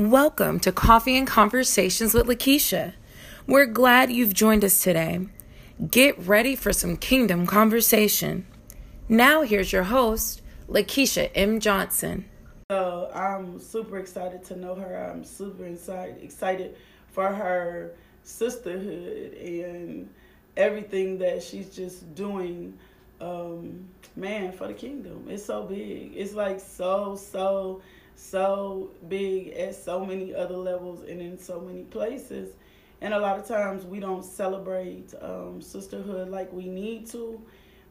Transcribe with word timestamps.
Welcome 0.00 0.60
to 0.60 0.72
Coffee 0.72 1.18
and 1.18 1.26
Conversations 1.26 2.14
with 2.14 2.26
Lakeisha. 2.26 2.94
We're 3.46 3.66
glad 3.66 4.10
you've 4.10 4.32
joined 4.32 4.64
us 4.64 4.82
today. 4.82 5.26
Get 5.90 6.18
ready 6.18 6.56
for 6.56 6.72
some 6.72 6.96
kingdom 6.96 7.46
conversation. 7.46 8.46
Now, 9.10 9.42
here's 9.42 9.74
your 9.74 9.82
host, 9.82 10.40
Lakeisha 10.70 11.30
M. 11.34 11.60
Johnson. 11.60 12.24
So, 12.70 13.10
I'm 13.14 13.60
super 13.60 13.98
excited 13.98 14.42
to 14.44 14.56
know 14.56 14.74
her. 14.74 15.10
I'm 15.12 15.22
super 15.22 15.66
excited, 15.66 16.76
for 17.12 17.28
her 17.28 17.92
sisterhood 18.22 19.34
and 19.34 20.08
everything 20.56 21.18
that 21.18 21.42
she's 21.42 21.68
just 21.68 22.14
doing. 22.14 22.78
Um, 23.20 23.86
man, 24.16 24.52
for 24.52 24.66
the 24.66 24.72
kingdom. 24.72 25.26
It's 25.28 25.44
so 25.44 25.64
big. 25.64 26.16
It's 26.16 26.32
like 26.32 26.58
so, 26.58 27.16
so 27.16 27.82
so 28.20 28.90
big 29.08 29.48
at 29.48 29.74
so 29.74 30.04
many 30.04 30.34
other 30.34 30.56
levels 30.56 31.00
and 31.08 31.20
in 31.20 31.38
so 31.38 31.60
many 31.60 31.84
places. 31.84 32.54
And 33.00 33.14
a 33.14 33.18
lot 33.18 33.38
of 33.38 33.46
times 33.48 33.84
we 33.86 33.98
don't 33.98 34.24
celebrate 34.24 35.14
um, 35.22 35.60
sisterhood 35.62 36.28
like 36.28 36.52
we 36.52 36.68
need 36.68 37.06
to. 37.10 37.40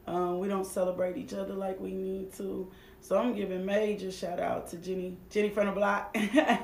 Um, 0.06 0.38
we 0.38 0.48
don't 0.48 0.66
celebrate 0.66 1.16
each 1.16 1.34
other 1.34 1.54
like 1.54 1.80
we 1.80 1.92
need 1.92 2.32
to. 2.34 2.70
So 3.00 3.18
I'm 3.18 3.34
giving 3.34 3.66
major 3.66 4.12
shout 4.12 4.38
out 4.38 4.68
to 4.70 4.76
Jenny, 4.76 5.16
Jenny 5.30 5.50
from 5.50 5.66
the 5.66 5.72
block, 5.72 6.16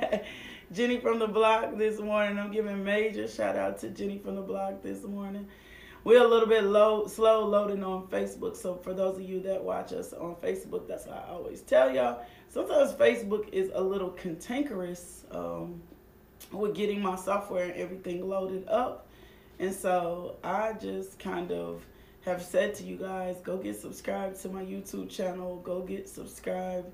Jenny 0.73 1.01
from 1.01 1.19
the 1.19 1.27
block 1.27 1.77
this 1.77 2.01
morning. 2.01 2.39
I'm 2.39 2.53
giving 2.53 2.85
major 2.85 3.27
shout 3.27 3.57
out 3.57 3.79
to 3.81 3.91
Jenny 3.91 4.19
from 4.19 4.37
the 4.37 4.43
block 4.43 4.83
this 4.83 5.03
morning. 5.03 5.49
We're 6.05 6.23
a 6.23 6.29
little 6.29 6.49
bit 6.49 6.63
low, 6.63 7.09
slow 7.09 7.45
loading 7.45 7.83
on 7.83 8.07
Facebook. 8.07 8.57
So 8.57 8.77
for 8.77 8.95
those 8.95 9.17
of 9.17 9.23
you 9.23 9.41
that 9.41 9.65
watch 9.65 9.93
us 9.93 10.13
on 10.13 10.37
Facebook, 10.37 10.87
that's 10.87 11.07
why 11.07 11.17
I 11.27 11.33
always 11.33 11.63
tell 11.63 11.93
y'all 11.93 12.25
sometimes 12.57 12.93
Facebook 12.93 13.51
is 13.53 13.71
a 13.75 13.81
little 13.83 14.09
cantankerous 14.09 15.27
um, 15.31 15.83
with 16.51 16.75
getting 16.75 17.03
my 17.03 17.15
software 17.15 17.65
and 17.67 17.75
everything 17.75 18.27
loaded 18.27 18.67
up. 18.67 19.09
And 19.59 19.75
so 19.75 20.37
I 20.43 20.73
just 20.73 21.19
kind 21.19 21.53
of 21.53 21.85
have 22.25 22.43
said 22.43 22.75
to 22.77 22.85
you 22.85 22.97
guys, 22.97 23.37
go 23.43 23.59
get 23.59 23.77
subscribed 23.77 24.41
to 24.41 24.49
my 24.49 24.63
YouTube 24.63 25.11
channel, 25.11 25.61
go 25.65 25.83
get 25.83 26.09
subscribed 26.09 26.91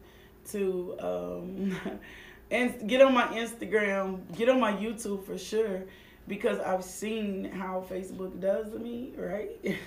to 0.50 0.96
um, 0.98 1.76
and 2.50 2.88
get 2.88 3.00
on 3.00 3.14
my 3.14 3.28
Instagram, 3.28 4.20
get 4.36 4.48
on 4.48 4.58
my 4.58 4.72
YouTube 4.72 5.24
for 5.24 5.38
sure, 5.38 5.84
because 6.26 6.58
I've 6.58 6.82
seen 6.84 7.44
how 7.52 7.86
Facebook 7.88 8.40
does 8.40 8.72
to 8.72 8.80
me, 8.80 9.12
right? 9.16 9.50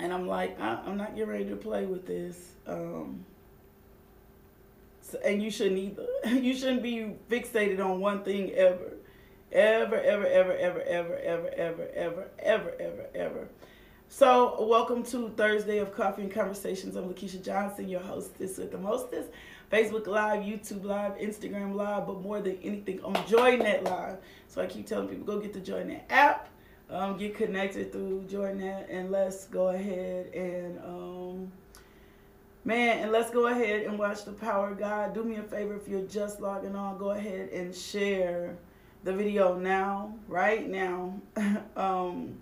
and 0.00 0.12
I'm 0.12 0.26
like, 0.26 0.60
I, 0.60 0.82
am 0.84 0.96
not 0.96 1.14
getting 1.14 1.30
ready 1.30 1.48
to 1.48 1.56
play 1.56 1.86
with 1.86 2.06
this. 2.08 2.54
Um, 2.66 3.24
and 5.14 5.42
you 5.42 5.50
shouldn't 5.50 5.78
either. 5.78 6.06
You 6.26 6.54
shouldn't 6.54 6.82
be 6.82 7.14
fixated 7.30 7.84
on 7.84 8.00
one 8.00 8.24
thing 8.24 8.52
ever. 8.52 8.92
Ever, 9.52 9.96
ever, 9.96 10.26
ever, 10.26 10.52
ever, 10.52 10.82
ever, 10.82 11.18
ever, 11.18 11.48
ever, 11.54 11.88
ever, 11.94 12.30
ever, 12.38 12.74
ever, 12.80 13.06
ever. 13.14 13.48
So, 14.08 14.64
welcome 14.66 15.02
to 15.04 15.30
Thursday 15.30 15.78
of 15.78 15.94
Coffee 15.94 16.22
and 16.22 16.30
Conversations. 16.32 16.96
I'm 16.96 17.08
Lakeisha 17.08 17.42
Johnson, 17.44 17.88
your 17.88 18.00
hostess 18.00 18.58
with 18.58 18.70
the 18.70 18.78
mostest. 18.78 19.30
Facebook 19.70 20.06
Live, 20.06 20.42
YouTube 20.44 20.84
Live, 20.84 21.12
Instagram 21.18 21.74
Live, 21.74 22.06
but 22.06 22.22
more 22.22 22.40
than 22.40 22.56
anything, 22.62 23.00
I'm 23.04 23.14
JoinNet 23.24 23.84
Live. 23.84 24.18
So 24.46 24.62
I 24.62 24.66
keep 24.66 24.86
telling 24.86 25.08
people, 25.08 25.24
go 25.24 25.40
get 25.40 25.52
the 25.52 25.60
JoinNet 25.60 26.02
app, 26.10 26.48
um, 26.88 27.16
get 27.16 27.34
connected 27.34 27.90
through 27.90 28.26
JoinNet, 28.30 28.86
and 28.88 29.10
let's 29.10 29.46
go 29.46 29.68
ahead 29.68 30.32
and 30.34 30.78
um, 30.78 31.52
Man, 32.66 32.98
and 32.98 33.12
let's 33.12 33.30
go 33.30 33.46
ahead 33.46 33.82
and 33.82 33.96
watch 33.96 34.24
the 34.24 34.32
power 34.32 34.70
of 34.70 34.78
God. 34.80 35.14
Do 35.14 35.22
me 35.22 35.36
a 35.36 35.42
favor 35.44 35.76
if 35.76 35.86
you're 35.86 36.02
just 36.02 36.40
logging 36.40 36.74
on, 36.74 36.98
go 36.98 37.10
ahead 37.10 37.50
and 37.50 37.72
share 37.72 38.56
the 39.04 39.12
video 39.12 39.56
now, 39.56 40.12
right 40.26 40.68
now. 40.68 41.14
um, 41.76 42.34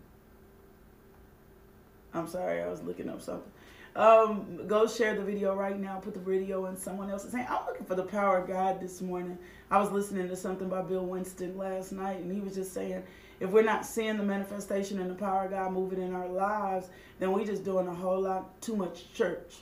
I'm 2.14 2.26
sorry, 2.26 2.62
I 2.62 2.68
was 2.68 2.80
looking 2.80 3.10
up 3.10 3.20
something. 3.20 3.52
Um, 3.96 4.66
go 4.66 4.86
share 4.86 5.14
the 5.14 5.22
video 5.22 5.54
right 5.54 5.78
now. 5.78 5.98
Put 5.98 6.14
the 6.14 6.20
video 6.20 6.64
in 6.66 6.76
someone 6.78 7.10
else's 7.10 7.34
hand. 7.34 7.48
I'm 7.50 7.66
looking 7.66 7.84
for 7.84 7.94
the 7.94 8.04
power 8.04 8.38
of 8.38 8.48
God 8.48 8.80
this 8.80 9.02
morning. 9.02 9.36
I 9.70 9.78
was 9.78 9.92
listening 9.92 10.26
to 10.28 10.36
something 10.36 10.70
by 10.70 10.80
Bill 10.80 11.04
Winston 11.04 11.58
last 11.58 11.92
night, 11.92 12.20
and 12.20 12.32
he 12.32 12.40
was 12.40 12.54
just 12.54 12.72
saying, 12.72 13.02
if 13.40 13.50
we're 13.50 13.62
not 13.62 13.84
seeing 13.84 14.16
the 14.16 14.24
manifestation 14.24 15.00
and 15.00 15.10
the 15.10 15.16
power 15.16 15.44
of 15.44 15.50
God 15.50 15.74
moving 15.74 16.00
in 16.00 16.14
our 16.14 16.28
lives, 16.28 16.88
then 17.18 17.30
we're 17.30 17.44
just 17.44 17.62
doing 17.62 17.88
a 17.88 17.94
whole 17.94 18.22
lot 18.22 18.58
too 18.62 18.74
much 18.74 19.12
church. 19.12 19.56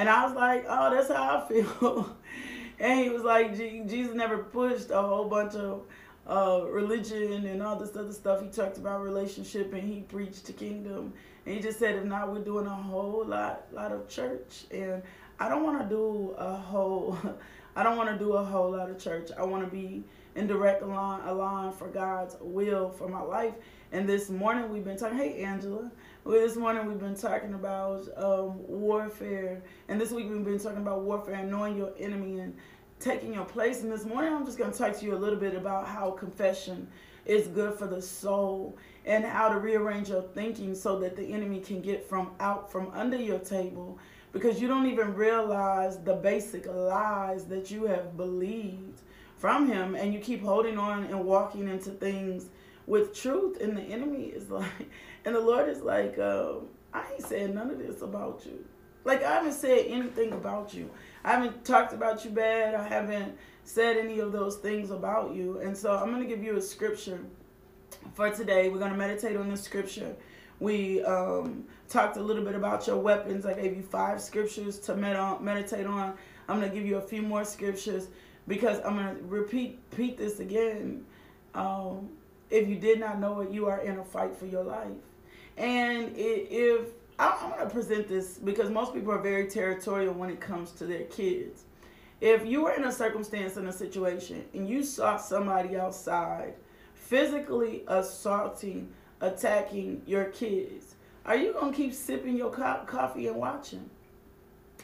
And 0.00 0.08
I 0.08 0.24
was 0.24 0.34
like, 0.34 0.64
oh, 0.66 0.88
that's 0.88 1.08
how 1.08 1.44
I 1.44 1.46
feel. 1.46 2.16
and 2.80 3.00
he 3.00 3.10
was 3.10 3.22
like, 3.22 3.54
Jesus 3.54 4.14
never 4.14 4.38
pushed 4.38 4.90
a 4.90 5.02
whole 5.02 5.26
bunch 5.26 5.54
of 5.56 5.82
uh, 6.26 6.64
religion 6.70 7.44
and 7.44 7.62
all 7.62 7.76
this 7.76 7.94
other 7.94 8.14
stuff. 8.14 8.40
He 8.42 8.48
talked 8.48 8.78
about 8.78 9.02
relationship 9.02 9.74
and 9.74 9.82
he 9.82 10.00
preached 10.00 10.46
the 10.46 10.54
kingdom. 10.54 11.12
And 11.44 11.54
he 11.54 11.60
just 11.60 11.78
said, 11.78 11.96
if 11.96 12.04
not, 12.04 12.32
we're 12.32 12.42
doing 12.42 12.64
a 12.64 12.74
whole 12.74 13.26
lot, 13.26 13.66
lot 13.72 13.92
of 13.92 14.08
church. 14.08 14.64
And 14.70 15.02
I 15.38 15.50
don't 15.50 15.64
want 15.64 15.82
to 15.82 15.86
do 15.86 16.34
a 16.38 16.54
whole, 16.54 17.18
I 17.76 17.82
don't 17.82 17.98
want 17.98 18.08
to 18.08 18.18
do 18.18 18.32
a 18.32 18.42
whole 18.42 18.70
lot 18.70 18.88
of 18.88 18.98
church. 18.98 19.28
I 19.36 19.42
want 19.42 19.66
to 19.66 19.70
be 19.70 20.02
in 20.34 20.46
direct 20.46 20.82
line, 20.82 21.20
align 21.28 21.72
for 21.72 21.88
God's 21.88 22.36
will 22.40 22.88
for 22.88 23.06
my 23.06 23.20
life. 23.20 23.52
And 23.92 24.08
this 24.08 24.30
morning 24.30 24.72
we've 24.72 24.82
been 24.84 24.96
talking, 24.96 25.18
hey, 25.18 25.42
Angela. 25.42 25.90
Well, 26.22 26.38
this 26.38 26.54
morning 26.54 26.86
we've 26.86 27.00
been 27.00 27.16
talking 27.16 27.54
about 27.54 28.06
um, 28.14 28.58
warfare, 28.68 29.62
and 29.88 29.98
this 29.98 30.10
week 30.10 30.28
we've 30.28 30.44
been 30.44 30.58
talking 30.58 30.82
about 30.82 31.00
warfare 31.00 31.36
and 31.36 31.50
knowing 31.50 31.78
your 31.78 31.92
enemy 31.98 32.40
and 32.40 32.54
taking 32.98 33.32
your 33.32 33.46
place. 33.46 33.82
And 33.82 33.90
this 33.90 34.04
morning 34.04 34.30
I'm 34.30 34.44
just 34.44 34.58
going 34.58 34.70
to 34.70 34.76
talk 34.76 34.98
to 34.98 35.04
you 35.06 35.14
a 35.14 35.16
little 35.16 35.38
bit 35.38 35.54
about 35.54 35.88
how 35.88 36.10
confession 36.10 36.86
is 37.24 37.48
good 37.48 37.72
for 37.72 37.86
the 37.86 38.02
soul 38.02 38.76
and 39.06 39.24
how 39.24 39.48
to 39.48 39.58
rearrange 39.58 40.10
your 40.10 40.20
thinking 40.20 40.74
so 40.74 40.98
that 40.98 41.16
the 41.16 41.24
enemy 41.24 41.58
can 41.58 41.80
get 41.80 42.06
from 42.06 42.32
out 42.38 42.70
from 42.70 42.90
under 42.92 43.16
your 43.16 43.38
table. 43.38 43.98
Because 44.34 44.60
you 44.60 44.68
don't 44.68 44.86
even 44.86 45.14
realize 45.14 46.00
the 46.00 46.16
basic 46.16 46.66
lies 46.66 47.46
that 47.46 47.70
you 47.70 47.84
have 47.84 48.18
believed 48.18 49.00
from 49.38 49.66
him. 49.66 49.94
And 49.94 50.12
you 50.12 50.20
keep 50.20 50.42
holding 50.42 50.76
on 50.76 51.04
and 51.04 51.24
walking 51.24 51.66
into 51.66 51.88
things 51.92 52.50
with 52.90 53.14
truth 53.14 53.60
and 53.60 53.76
the 53.76 53.82
enemy 53.82 54.24
is 54.24 54.50
like 54.50 54.90
and 55.24 55.34
the 55.34 55.40
Lord 55.40 55.68
is 55.68 55.80
like, 55.82 56.18
um, 56.18 56.68
I 56.92 57.04
ain't 57.12 57.22
said 57.22 57.54
none 57.54 57.70
of 57.70 57.78
this 57.78 58.02
about 58.02 58.42
you. 58.44 58.64
Like, 59.04 59.22
I 59.22 59.34
haven't 59.34 59.52
said 59.52 59.86
anything 59.86 60.32
about 60.32 60.74
you. 60.74 60.90
I 61.24 61.32
haven't 61.32 61.64
talked 61.64 61.92
about 61.92 62.24
you 62.24 62.30
bad. 62.30 62.74
I 62.74 62.86
haven't 62.86 63.36
said 63.64 63.96
any 63.96 64.18
of 64.18 64.32
those 64.32 64.56
things 64.56 64.90
about 64.90 65.34
you. 65.34 65.60
And 65.60 65.76
so 65.76 65.96
I'm 65.96 66.10
to 66.22 66.28
give 66.28 66.42
you 66.42 66.56
a 66.56 66.60
scripture 66.60 67.20
for 68.12 68.30
today. 68.30 68.68
We're 68.68 68.78
to 68.92 68.98
meditate 68.98 69.36
on 69.36 69.48
this 69.48 69.62
scripture. 69.62 70.14
We 70.58 71.02
um, 71.04 71.64
talked 71.88 72.18
a 72.18 72.22
little 72.22 72.44
bit 72.44 72.54
about 72.54 72.86
your 72.86 72.96
weapons. 72.96 73.46
I 73.46 73.54
gave 73.54 73.74
you 73.74 73.82
five 73.82 74.20
scriptures 74.20 74.78
to 74.80 74.96
med- 74.96 75.16
on, 75.16 75.42
meditate 75.42 75.86
on. 75.86 76.14
I'm 76.48 76.60
to 76.60 76.68
give 76.68 76.84
you 76.84 76.96
a 76.96 77.02
few 77.02 77.22
more 77.22 77.44
scriptures 77.44 78.08
because 78.48 78.80
I'm 78.84 78.98
to 78.98 79.22
repeat, 79.22 79.78
repeat 79.92 80.18
this 80.18 80.40
again. 80.40 81.06
Um, 81.54 82.10
if 82.50 82.68
you 82.68 82.76
did 82.76 83.00
not 83.00 83.20
know 83.20 83.40
it, 83.40 83.50
you 83.50 83.66
are 83.66 83.80
in 83.80 83.98
a 83.98 84.04
fight 84.04 84.36
for 84.36 84.46
your 84.46 84.64
life. 84.64 84.88
And 85.56 86.12
if 86.16 86.88
I'm 87.20 87.50
going 87.50 87.68
to 87.68 87.72
present 87.72 88.08
this 88.08 88.38
because 88.38 88.70
most 88.70 88.94
people 88.94 89.12
are 89.12 89.20
very 89.20 89.46
territorial 89.46 90.14
when 90.14 90.30
it 90.30 90.40
comes 90.40 90.72
to 90.72 90.86
their 90.86 91.04
kids. 91.04 91.64
If 92.20 92.46
you 92.46 92.62
were 92.62 92.72
in 92.72 92.84
a 92.84 92.92
circumstance 92.92 93.58
in 93.58 93.66
a 93.66 93.72
situation 93.72 94.44
and 94.54 94.66
you 94.66 94.82
saw 94.82 95.18
somebody 95.18 95.76
outside 95.76 96.54
physically 96.94 97.82
assaulting, 97.88 98.88
attacking 99.20 100.02
your 100.06 100.24
kids, 100.26 100.94
are 101.26 101.36
you 101.36 101.52
going 101.52 101.72
to 101.72 101.76
keep 101.76 101.92
sipping 101.92 102.36
your 102.36 102.50
co- 102.50 102.84
coffee 102.86 103.26
and 103.26 103.36
watching? 103.36 103.88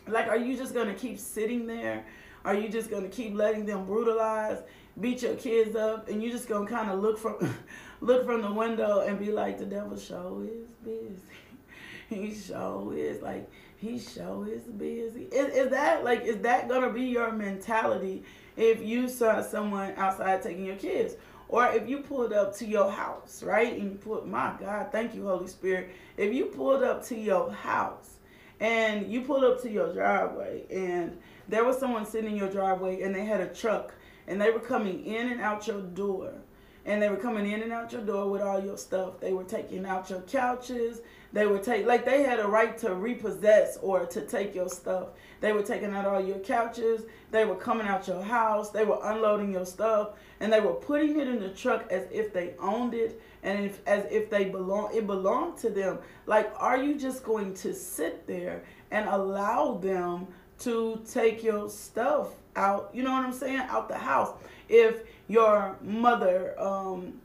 Like, 0.06 0.28
are 0.28 0.36
you 0.36 0.56
just 0.56 0.74
going 0.74 0.88
to 0.88 0.94
keep 0.94 1.18
sitting 1.18 1.66
there? 1.66 2.04
Are 2.44 2.54
you 2.54 2.68
just 2.68 2.90
going 2.90 3.02
to 3.02 3.08
keep 3.08 3.34
letting 3.34 3.64
them 3.64 3.86
brutalize, 3.86 4.58
beat 5.00 5.22
your 5.22 5.34
kids 5.34 5.76
up, 5.76 6.08
and 6.08 6.22
you 6.22 6.30
just 6.30 6.48
to 6.48 6.64
kind 6.66 6.90
of 6.90 7.00
look 7.00 7.18
from 7.18 7.54
look 8.00 8.24
from 8.24 8.42
the 8.42 8.52
window 8.52 9.00
and 9.00 9.18
be 9.18 9.30
like, 9.30 9.58
the 9.58 9.66
devil 9.66 9.96
show 9.96 10.42
is 10.46 10.68
busy. 10.84 11.22
he 12.08 12.34
show 12.34 12.92
is 12.96 13.22
like 13.22 13.50
he 13.76 13.98
show 13.98 14.46
is 14.48 14.62
busy. 14.62 15.24
Is, 15.24 15.54
is 15.54 15.70
that 15.70 16.04
like 16.04 16.24
is 16.24 16.38
that 16.38 16.68
gonna 16.68 16.92
be 16.92 17.02
your 17.02 17.32
mentality 17.32 18.22
if 18.56 18.80
you 18.80 19.08
saw 19.08 19.42
someone 19.42 19.92
outside 19.96 20.42
taking 20.42 20.64
your 20.64 20.76
kids? 20.76 21.16
Or 21.48 21.66
if 21.68 21.88
you 21.88 21.98
pulled 21.98 22.32
up 22.32 22.56
to 22.56 22.66
your 22.66 22.90
house, 22.90 23.42
right? 23.42 23.78
And 23.78 23.92
you 23.92 23.98
put 23.98 24.26
my 24.26 24.54
God, 24.58 24.90
thank 24.90 25.14
you, 25.14 25.26
Holy 25.26 25.46
Spirit. 25.46 25.90
If 26.16 26.34
you 26.34 26.46
pulled 26.46 26.82
up 26.82 27.04
to 27.06 27.16
your 27.16 27.52
house 27.52 28.16
and 28.58 29.12
you 29.12 29.20
pulled 29.20 29.44
up 29.44 29.62
to 29.62 29.70
your 29.70 29.92
driveway 29.92 30.64
and 30.70 31.16
there 31.48 31.64
was 31.64 31.78
someone 31.78 32.04
sitting 32.04 32.32
in 32.32 32.36
your 32.36 32.50
driveway 32.50 33.02
and 33.02 33.14
they 33.14 33.24
had 33.24 33.40
a 33.40 33.46
truck 33.54 33.94
and 34.28 34.40
they 34.40 34.50
were 34.50 34.60
coming 34.60 35.04
in 35.04 35.30
and 35.30 35.40
out 35.40 35.66
your 35.66 35.82
door 35.82 36.34
and 36.86 37.02
they 37.02 37.08
were 37.08 37.16
coming 37.16 37.50
in 37.50 37.62
and 37.62 37.72
out 37.72 37.92
your 37.92 38.02
door 38.02 38.30
with 38.30 38.40
all 38.40 38.64
your 38.64 38.78
stuff. 38.78 39.18
They 39.20 39.32
were 39.32 39.44
taking 39.44 39.84
out 39.84 40.08
your 40.08 40.20
couches. 40.22 41.00
They 41.32 41.44
were 41.44 41.58
take 41.58 41.84
like 41.84 42.04
they 42.04 42.22
had 42.22 42.38
a 42.38 42.46
right 42.46 42.78
to 42.78 42.94
repossess 42.94 43.76
or 43.82 44.06
to 44.06 44.20
take 44.20 44.54
your 44.54 44.68
stuff. 44.68 45.08
They 45.40 45.52
were 45.52 45.64
taking 45.64 45.90
out 45.90 46.04
all 46.06 46.24
your 46.24 46.38
couches. 46.38 47.02
They 47.32 47.44
were 47.44 47.56
coming 47.56 47.88
out 47.88 48.06
your 48.06 48.22
house. 48.22 48.70
They 48.70 48.84
were 48.84 49.00
unloading 49.02 49.52
your 49.52 49.66
stuff 49.66 50.10
and 50.38 50.52
they 50.52 50.60
were 50.60 50.74
putting 50.74 51.18
it 51.18 51.26
in 51.26 51.40
the 51.40 51.48
truck 51.50 51.90
as 51.90 52.06
if 52.12 52.32
they 52.32 52.54
owned 52.60 52.94
it 52.94 53.20
and 53.42 53.66
if, 53.66 53.80
as 53.86 54.06
if 54.10 54.30
they 54.30 54.44
belong 54.44 54.94
it 54.94 55.08
belonged 55.08 55.58
to 55.58 55.70
them. 55.70 55.98
Like 56.26 56.52
are 56.56 56.78
you 56.78 56.94
just 56.94 57.24
going 57.24 57.52
to 57.54 57.74
sit 57.74 58.28
there 58.28 58.62
and 58.92 59.08
allow 59.08 59.74
them 59.74 60.28
to 60.60 61.02
take 61.10 61.42
your 61.42 61.68
stuff 61.68 62.28
out, 62.56 62.90
you 62.92 63.02
know 63.02 63.12
what 63.12 63.24
I'm 63.24 63.32
saying, 63.32 63.58
out 63.68 63.88
the 63.88 63.98
house? 63.98 64.34
If 64.68 65.02
your 65.28 65.76
mother 65.82 66.58
um, 66.60 67.20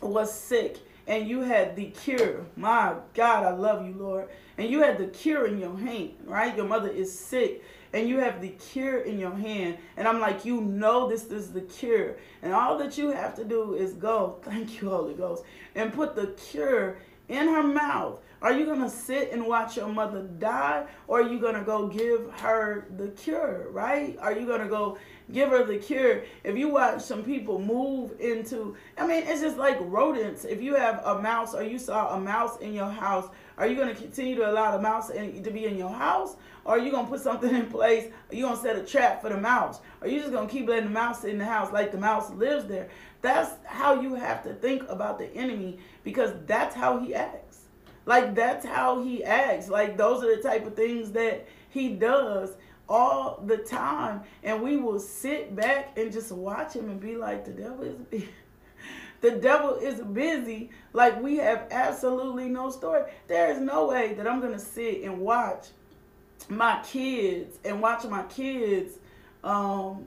was 0.00 0.32
sick 0.32 0.78
and 1.06 1.28
you 1.28 1.40
had 1.40 1.76
the 1.76 1.86
cure. 1.86 2.44
My 2.56 2.94
God, 3.14 3.44
I 3.44 3.50
love 3.50 3.86
you, 3.86 3.94
Lord. 3.94 4.28
And 4.58 4.68
you 4.68 4.80
had 4.82 4.98
the 4.98 5.06
cure 5.06 5.46
in 5.46 5.58
your 5.58 5.76
hand, 5.76 6.14
right? 6.24 6.56
Your 6.56 6.66
mother 6.66 6.88
is 6.88 7.16
sick 7.16 7.62
and 7.92 8.08
you 8.08 8.18
have 8.18 8.40
the 8.40 8.50
cure 8.50 8.98
in 8.98 9.18
your 9.18 9.34
hand. 9.34 9.78
And 9.96 10.08
I'm 10.08 10.20
like, 10.20 10.44
you 10.44 10.60
know 10.60 11.08
this 11.08 11.26
is 11.26 11.52
the 11.52 11.60
cure. 11.62 12.16
And 12.42 12.52
all 12.52 12.76
that 12.78 12.98
you 12.98 13.10
have 13.10 13.34
to 13.36 13.44
do 13.44 13.74
is 13.74 13.92
go, 13.94 14.38
thank 14.42 14.80
you, 14.80 14.90
Holy 14.90 15.14
Ghost, 15.14 15.44
and 15.74 15.92
put 15.92 16.14
the 16.14 16.28
cure 16.50 16.98
in 17.28 17.48
her 17.48 17.62
mouth. 17.62 18.18
Are 18.42 18.52
you 18.52 18.66
going 18.66 18.82
to 18.82 18.90
sit 18.90 19.32
and 19.32 19.46
watch 19.46 19.76
your 19.76 19.88
mother 19.88 20.22
die? 20.22 20.86
Or 21.08 21.20
are 21.20 21.28
you 21.28 21.40
going 21.40 21.54
to 21.54 21.62
go 21.62 21.88
give 21.88 22.30
her 22.40 22.86
the 22.96 23.08
cure, 23.08 23.68
right? 23.70 24.16
Are 24.20 24.32
you 24.32 24.46
going 24.46 24.60
to 24.60 24.68
go 24.68 24.98
give 25.32 25.50
her 25.50 25.64
the 25.64 25.76
cure. 25.76 26.22
If 26.44 26.56
you 26.56 26.68
watch 26.68 27.02
some 27.02 27.24
people 27.24 27.60
move 27.60 28.18
into, 28.20 28.76
I 28.96 29.06
mean, 29.06 29.24
it's 29.26 29.40
just 29.40 29.56
like 29.56 29.78
rodents. 29.80 30.44
If 30.44 30.62
you 30.62 30.74
have 30.74 31.02
a 31.04 31.20
mouse 31.20 31.54
or 31.54 31.62
you 31.62 31.78
saw 31.78 32.16
a 32.16 32.20
mouse 32.20 32.58
in 32.58 32.72
your 32.72 32.90
house, 32.90 33.28
are 33.58 33.66
you 33.66 33.76
going 33.76 33.94
to 33.94 34.00
continue 34.00 34.36
to 34.36 34.50
allow 34.50 34.76
the 34.76 34.82
mouse 34.82 35.10
in, 35.10 35.42
to 35.42 35.50
be 35.50 35.64
in 35.64 35.76
your 35.76 35.92
house? 35.92 36.36
Or 36.64 36.74
are 36.74 36.78
you 36.78 36.90
going 36.90 37.06
to 37.06 37.10
put 37.10 37.20
something 37.20 37.54
in 37.54 37.66
place? 37.66 38.12
Are 38.30 38.34
you 38.34 38.42
going 38.42 38.56
to 38.56 38.62
set 38.62 38.76
a 38.76 38.84
trap 38.84 39.22
for 39.22 39.30
the 39.30 39.40
mouse? 39.40 39.80
Or 40.00 40.06
are 40.06 40.10
you 40.10 40.20
just 40.20 40.32
going 40.32 40.46
to 40.46 40.52
keep 40.52 40.68
letting 40.68 40.86
the 40.86 40.90
mouse 40.90 41.24
in 41.24 41.38
the 41.38 41.44
house 41.44 41.72
like 41.72 41.92
the 41.92 41.98
mouse 41.98 42.30
lives 42.30 42.66
there? 42.66 42.88
That's 43.22 43.50
how 43.64 44.00
you 44.00 44.14
have 44.14 44.42
to 44.44 44.54
think 44.54 44.88
about 44.88 45.18
the 45.18 45.32
enemy 45.34 45.78
because 46.04 46.32
that's 46.46 46.74
how 46.74 46.98
he 46.98 47.14
acts. 47.14 47.65
Like, 48.06 48.34
that's 48.34 48.64
how 48.64 49.02
he 49.02 49.22
acts. 49.22 49.68
Like, 49.68 49.96
those 49.98 50.24
are 50.24 50.34
the 50.34 50.42
type 50.42 50.66
of 50.66 50.74
things 50.74 51.12
that 51.12 51.46
he 51.68 51.90
does 51.90 52.56
all 52.88 53.42
the 53.46 53.58
time 53.58 54.22
and 54.42 54.62
we 54.62 54.76
will 54.76 55.00
sit 55.00 55.54
back 55.56 55.96
and 55.98 56.12
just 56.12 56.30
watch 56.30 56.74
him 56.74 56.88
and 56.88 57.00
be 57.00 57.16
like 57.16 57.44
the 57.44 57.50
devil 57.50 57.82
is 57.82 57.96
busy. 58.10 58.28
the 59.20 59.30
devil 59.32 59.74
is 59.76 60.00
busy 60.00 60.70
like 60.92 61.20
we 61.20 61.36
have 61.36 61.66
absolutely 61.70 62.48
no 62.48 62.70
story 62.70 63.02
there 63.26 63.50
is 63.50 63.58
no 63.58 63.86
way 63.88 64.14
that 64.14 64.28
i'm 64.28 64.40
gonna 64.40 64.58
sit 64.58 65.02
and 65.02 65.18
watch 65.18 65.66
my 66.48 66.80
kids 66.84 67.58
and 67.64 67.80
watch 67.80 68.04
my 68.04 68.22
kids 68.24 68.98
um, 69.42 70.04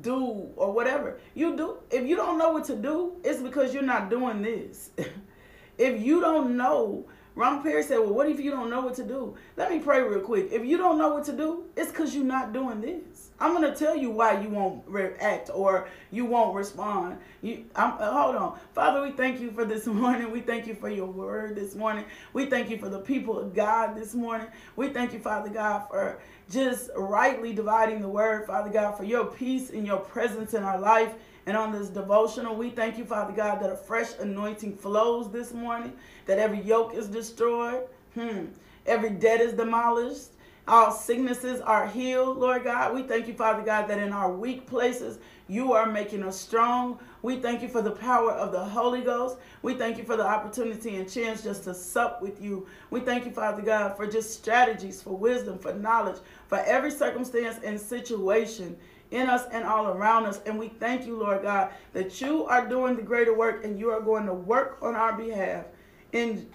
do 0.00 0.48
or 0.56 0.72
whatever 0.72 1.18
you 1.34 1.56
do 1.56 1.78
if 1.90 2.06
you 2.06 2.16
don't 2.16 2.38
know 2.38 2.50
what 2.50 2.64
to 2.64 2.76
do 2.76 3.14
it's 3.24 3.42
because 3.42 3.72
you're 3.72 3.82
not 3.82 4.10
doing 4.10 4.42
this 4.42 4.90
if 5.78 6.02
you 6.02 6.20
don't 6.20 6.56
know 6.56 7.06
Ron 7.34 7.62
Perry 7.62 7.82
said, 7.82 7.98
Well, 7.98 8.12
what 8.12 8.28
if 8.28 8.40
you 8.40 8.50
don't 8.50 8.70
know 8.70 8.80
what 8.80 8.94
to 8.96 9.04
do? 9.04 9.36
Let 9.56 9.70
me 9.70 9.78
pray 9.78 10.02
real 10.02 10.20
quick. 10.20 10.48
If 10.50 10.64
you 10.64 10.76
don't 10.76 10.98
know 10.98 11.14
what 11.14 11.24
to 11.26 11.32
do, 11.32 11.64
it's 11.76 11.90
because 11.90 12.14
you're 12.14 12.24
not 12.24 12.52
doing 12.52 12.80
this. 12.80 13.30
I'm 13.42 13.54
going 13.54 13.72
to 13.72 13.78
tell 13.78 13.96
you 13.96 14.10
why 14.10 14.38
you 14.38 14.50
won't 14.50 14.82
react 14.86 15.48
or 15.54 15.88
you 16.10 16.26
won't 16.26 16.54
respond. 16.54 17.16
You, 17.40 17.64
I'm, 17.74 17.94
uh, 17.94 18.10
hold 18.10 18.36
on. 18.36 18.58
Father, 18.74 19.00
we 19.00 19.12
thank 19.12 19.40
you 19.40 19.50
for 19.50 19.64
this 19.64 19.86
morning. 19.86 20.30
We 20.30 20.40
thank 20.40 20.66
you 20.66 20.74
for 20.74 20.90
your 20.90 21.06
word 21.06 21.56
this 21.56 21.74
morning. 21.74 22.04
We 22.34 22.46
thank 22.46 22.68
you 22.68 22.76
for 22.76 22.90
the 22.90 22.98
people 22.98 23.38
of 23.38 23.54
God 23.54 23.96
this 23.96 24.14
morning. 24.14 24.48
We 24.76 24.88
thank 24.88 25.14
you, 25.14 25.20
Father 25.20 25.48
God, 25.48 25.88
for 25.88 26.20
just 26.50 26.90
rightly 26.94 27.54
dividing 27.54 28.02
the 28.02 28.08
word, 28.08 28.46
Father 28.46 28.70
God, 28.70 28.98
for 28.98 29.04
your 29.04 29.24
peace 29.24 29.70
and 29.70 29.86
your 29.86 29.98
presence 29.98 30.52
in 30.52 30.62
our 30.62 30.78
life 30.78 31.14
and 31.46 31.56
on 31.56 31.72
this 31.72 31.88
devotional. 31.88 32.54
We 32.54 32.70
thank 32.70 32.98
you, 32.98 33.04
Father 33.04 33.32
God, 33.32 33.60
that 33.60 33.70
a 33.70 33.76
fresh 33.76 34.18
anointing 34.18 34.76
flows 34.76 35.30
this 35.30 35.52
morning, 35.52 35.92
that 36.26 36.38
every 36.38 36.60
yoke 36.60 36.94
is 36.94 37.08
destroyed, 37.08 37.82
hmm. 38.14 38.46
every 38.86 39.10
debt 39.10 39.40
is 39.40 39.52
demolished, 39.54 40.28
all 40.68 40.92
sicknesses 40.92 41.60
are 41.60 41.88
healed, 41.88 42.38
Lord 42.38 42.64
God. 42.64 42.94
We 42.94 43.02
thank 43.02 43.26
you, 43.26 43.34
Father 43.34 43.62
God, 43.62 43.88
that 43.88 43.98
in 43.98 44.12
our 44.12 44.30
weak 44.32 44.66
places, 44.66 45.18
you 45.48 45.72
are 45.72 45.90
making 45.90 46.22
us 46.22 46.38
strong. 46.38 47.00
We 47.22 47.40
thank 47.40 47.60
you 47.60 47.68
for 47.68 47.82
the 47.82 47.90
power 47.90 48.30
of 48.30 48.52
the 48.52 48.64
Holy 48.64 49.00
Ghost. 49.00 49.36
We 49.62 49.74
thank 49.74 49.98
you 49.98 50.04
for 50.04 50.16
the 50.16 50.24
opportunity 50.24 50.94
and 50.94 51.10
chance 51.10 51.42
just 51.42 51.64
to 51.64 51.74
sup 51.74 52.22
with 52.22 52.40
you. 52.40 52.68
We 52.90 53.00
thank 53.00 53.24
you, 53.24 53.32
Father 53.32 53.62
God, 53.62 53.96
for 53.96 54.06
just 54.06 54.32
strategies, 54.32 55.02
for 55.02 55.16
wisdom, 55.16 55.58
for 55.58 55.74
knowledge, 55.74 56.20
for 56.46 56.58
every 56.58 56.92
circumstance 56.92 57.58
and 57.64 57.80
situation 57.80 58.76
in 59.10 59.28
us 59.28 59.46
and 59.52 59.64
all 59.64 59.88
around 59.88 60.26
us. 60.26 60.40
And 60.46 60.58
we 60.58 60.68
thank 60.68 61.06
you, 61.06 61.18
Lord 61.18 61.42
God, 61.42 61.70
that 61.92 62.20
you 62.20 62.44
are 62.46 62.66
doing 62.68 62.96
the 62.96 63.02
greater 63.02 63.36
work 63.36 63.64
and 63.64 63.78
you 63.78 63.90
are 63.90 64.00
going 64.00 64.26
to 64.26 64.34
work 64.34 64.78
on 64.82 64.94
our 64.94 65.12
behalf. 65.12 65.66
In 66.12 66.48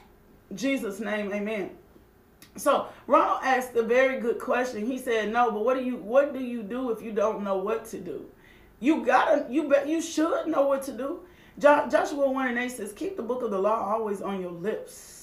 Jesus' 0.53 0.99
name, 0.99 1.33
amen. 1.33 1.71
So 2.57 2.87
Ronald 3.07 3.39
asked 3.43 3.75
a 3.75 3.83
very 3.83 4.19
good 4.19 4.39
question. 4.39 4.85
He 4.85 4.97
said, 4.97 5.31
"No, 5.31 5.51
but 5.51 5.65
what 5.65 5.75
do 5.75 5.83
you 5.83 5.97
what 5.97 6.33
do 6.33 6.39
you 6.39 6.63
do 6.63 6.91
if 6.91 7.01
you 7.01 7.11
don't 7.11 7.43
know 7.43 7.57
what 7.57 7.85
to 7.85 7.99
do? 7.99 8.25
You 8.79 9.05
gotta 9.05 9.45
you 9.49 9.67
bet 9.67 9.87
you 9.87 10.01
should 10.01 10.47
know 10.47 10.67
what 10.67 10.83
to 10.83 10.93
do." 10.93 11.21
Joshua 11.57 12.29
one 12.29 12.47
and 12.47 12.57
eight 12.57 12.71
says, 12.71 12.93
"Keep 12.93 13.17
the 13.17 13.23
book 13.23 13.41
of 13.41 13.51
the 13.51 13.59
law 13.59 13.93
always 13.93 14.21
on 14.21 14.39
your 14.39 14.51
lips." 14.51 15.14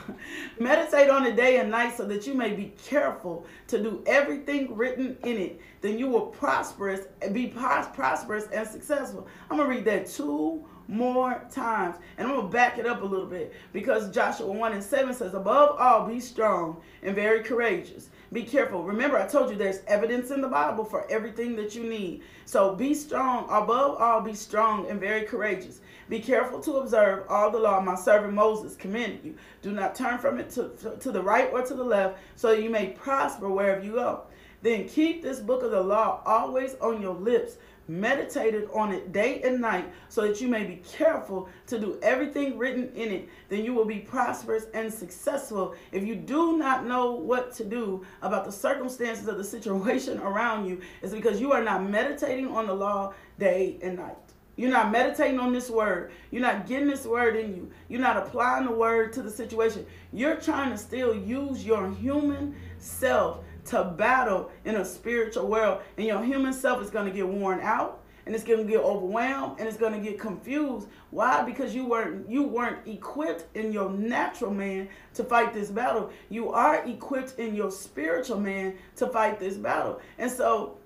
Meditate 0.58 1.10
on 1.10 1.26
it 1.26 1.36
day 1.36 1.58
and 1.58 1.70
night 1.70 1.96
so 1.96 2.06
that 2.06 2.26
you 2.26 2.34
may 2.34 2.52
be 2.52 2.72
careful 2.84 3.46
to 3.68 3.82
do 3.82 4.02
everything 4.06 4.74
written 4.74 5.16
in 5.24 5.36
it. 5.36 5.60
Then 5.80 5.98
you 5.98 6.08
will 6.08 6.26
prosperous 6.26 7.06
be 7.32 7.48
prosperous 7.48 8.46
and 8.52 8.66
successful. 8.66 9.26
I'm 9.50 9.58
gonna 9.58 9.68
read 9.68 9.84
that 9.86 10.06
two 10.06 10.64
more 10.88 11.44
times. 11.50 11.96
And 12.16 12.26
I'm 12.26 12.34
going 12.34 12.46
to 12.46 12.52
back 12.52 12.78
it 12.78 12.86
up 12.86 13.02
a 13.02 13.06
little 13.06 13.26
bit 13.26 13.52
because 13.72 14.10
Joshua 14.10 14.46
1 14.50 14.72
and 14.72 14.82
7 14.82 15.14
says, 15.14 15.34
Above 15.34 15.78
all, 15.78 16.06
be 16.06 16.20
strong 16.20 16.80
and 17.02 17.14
very 17.14 17.42
courageous. 17.42 18.10
Be 18.32 18.42
careful. 18.42 18.82
Remember, 18.82 19.18
I 19.18 19.26
told 19.26 19.50
you 19.50 19.56
there's 19.56 19.80
evidence 19.86 20.30
in 20.30 20.40
the 20.40 20.48
Bible 20.48 20.84
for 20.84 21.10
everything 21.10 21.54
that 21.56 21.74
you 21.74 21.84
need. 21.84 22.22
So 22.46 22.74
be 22.74 22.94
strong. 22.94 23.44
Above 23.44 24.00
all, 24.00 24.20
be 24.22 24.34
strong 24.34 24.88
and 24.88 24.98
very 24.98 25.22
courageous. 25.22 25.80
Be 26.08 26.18
careful 26.18 26.60
to 26.60 26.78
observe 26.78 27.24
all 27.28 27.50
the 27.50 27.58
law 27.58 27.80
my 27.80 27.94
servant 27.94 28.32
Moses 28.32 28.76
commanded 28.76 29.20
you. 29.24 29.34
Do 29.60 29.72
not 29.72 29.94
turn 29.94 30.18
from 30.18 30.38
it 30.38 30.50
to, 30.50 30.96
to 30.98 31.12
the 31.12 31.22
right 31.22 31.50
or 31.52 31.62
to 31.62 31.74
the 31.74 31.84
left, 31.84 32.18
so 32.36 32.52
you 32.52 32.70
may 32.70 32.88
prosper 32.88 33.48
wherever 33.48 33.84
you 33.84 33.92
go. 33.92 34.24
Then 34.62 34.88
keep 34.88 35.22
this 35.22 35.40
book 35.40 35.62
of 35.62 35.72
the 35.72 35.82
law 35.82 36.22
always 36.24 36.76
on 36.80 37.02
your 37.02 37.14
lips 37.14 37.56
meditated 37.88 38.68
on 38.72 38.92
it 38.92 39.12
day 39.12 39.42
and 39.42 39.60
night 39.60 39.92
so 40.08 40.26
that 40.26 40.40
you 40.40 40.48
may 40.48 40.64
be 40.64 40.76
careful 40.76 41.48
to 41.66 41.78
do 41.78 41.98
everything 42.02 42.56
written 42.56 42.90
in 42.94 43.10
it 43.10 43.28
then 43.48 43.64
you 43.64 43.74
will 43.74 43.84
be 43.84 43.98
prosperous 43.98 44.66
and 44.74 44.92
successful 44.92 45.74
if 45.90 46.04
you 46.04 46.14
do 46.14 46.56
not 46.56 46.86
know 46.86 47.12
what 47.12 47.52
to 47.52 47.64
do 47.64 48.04
about 48.22 48.44
the 48.44 48.52
circumstances 48.52 49.26
of 49.28 49.36
the 49.36 49.44
situation 49.44 50.18
around 50.20 50.66
you 50.66 50.80
it's 51.02 51.12
because 51.12 51.40
you 51.40 51.52
are 51.52 51.62
not 51.62 51.82
meditating 51.82 52.48
on 52.48 52.66
the 52.66 52.74
law 52.74 53.12
day 53.38 53.78
and 53.82 53.96
night 53.96 54.16
you're 54.56 54.70
not 54.70 54.92
meditating 54.92 55.40
on 55.40 55.52
this 55.52 55.70
word. 55.70 56.12
You're 56.30 56.42
not 56.42 56.66
getting 56.66 56.88
this 56.88 57.06
word 57.06 57.36
in 57.36 57.54
you. 57.54 57.70
You're 57.88 58.00
not 58.00 58.18
applying 58.18 58.66
the 58.66 58.72
word 58.72 59.12
to 59.14 59.22
the 59.22 59.30
situation. 59.30 59.86
You're 60.12 60.36
trying 60.36 60.70
to 60.70 60.78
still 60.78 61.14
use 61.14 61.64
your 61.64 61.90
human 61.90 62.54
self 62.78 63.40
to 63.66 63.84
battle 63.84 64.50
in 64.64 64.76
a 64.76 64.84
spiritual 64.84 65.48
world. 65.48 65.80
And 65.96 66.06
your 66.06 66.22
human 66.22 66.52
self 66.52 66.82
is 66.82 66.90
going 66.90 67.06
to 67.06 67.12
get 67.12 67.26
worn 67.26 67.60
out 67.60 68.02
and 68.24 68.34
it's 68.34 68.44
going 68.44 68.64
to 68.64 68.70
get 68.70 68.80
overwhelmed 68.80 69.58
and 69.58 69.68
it's 69.68 69.76
going 69.76 69.92
to 69.92 69.98
get 69.98 70.18
confused. 70.18 70.88
Why? 71.10 71.42
Because 71.42 71.74
you 71.74 71.86
weren't 71.86 72.30
you 72.30 72.44
weren't 72.44 72.86
equipped 72.86 73.44
in 73.56 73.72
your 73.72 73.90
natural 73.90 74.52
man 74.52 74.88
to 75.14 75.24
fight 75.24 75.52
this 75.52 75.70
battle. 75.70 76.10
You 76.28 76.50
are 76.50 76.84
equipped 76.86 77.38
in 77.38 77.54
your 77.54 77.70
spiritual 77.70 78.38
man 78.38 78.76
to 78.96 79.06
fight 79.08 79.40
this 79.40 79.56
battle. 79.56 80.00
And 80.18 80.30
so 80.30 80.78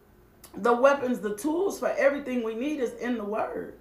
the 0.56 0.72
weapons 0.72 1.20
the 1.20 1.36
tools 1.36 1.78
for 1.78 1.90
everything 1.90 2.42
we 2.42 2.54
need 2.54 2.80
is 2.80 2.94
in 2.94 3.18
the 3.18 3.24
word. 3.24 3.74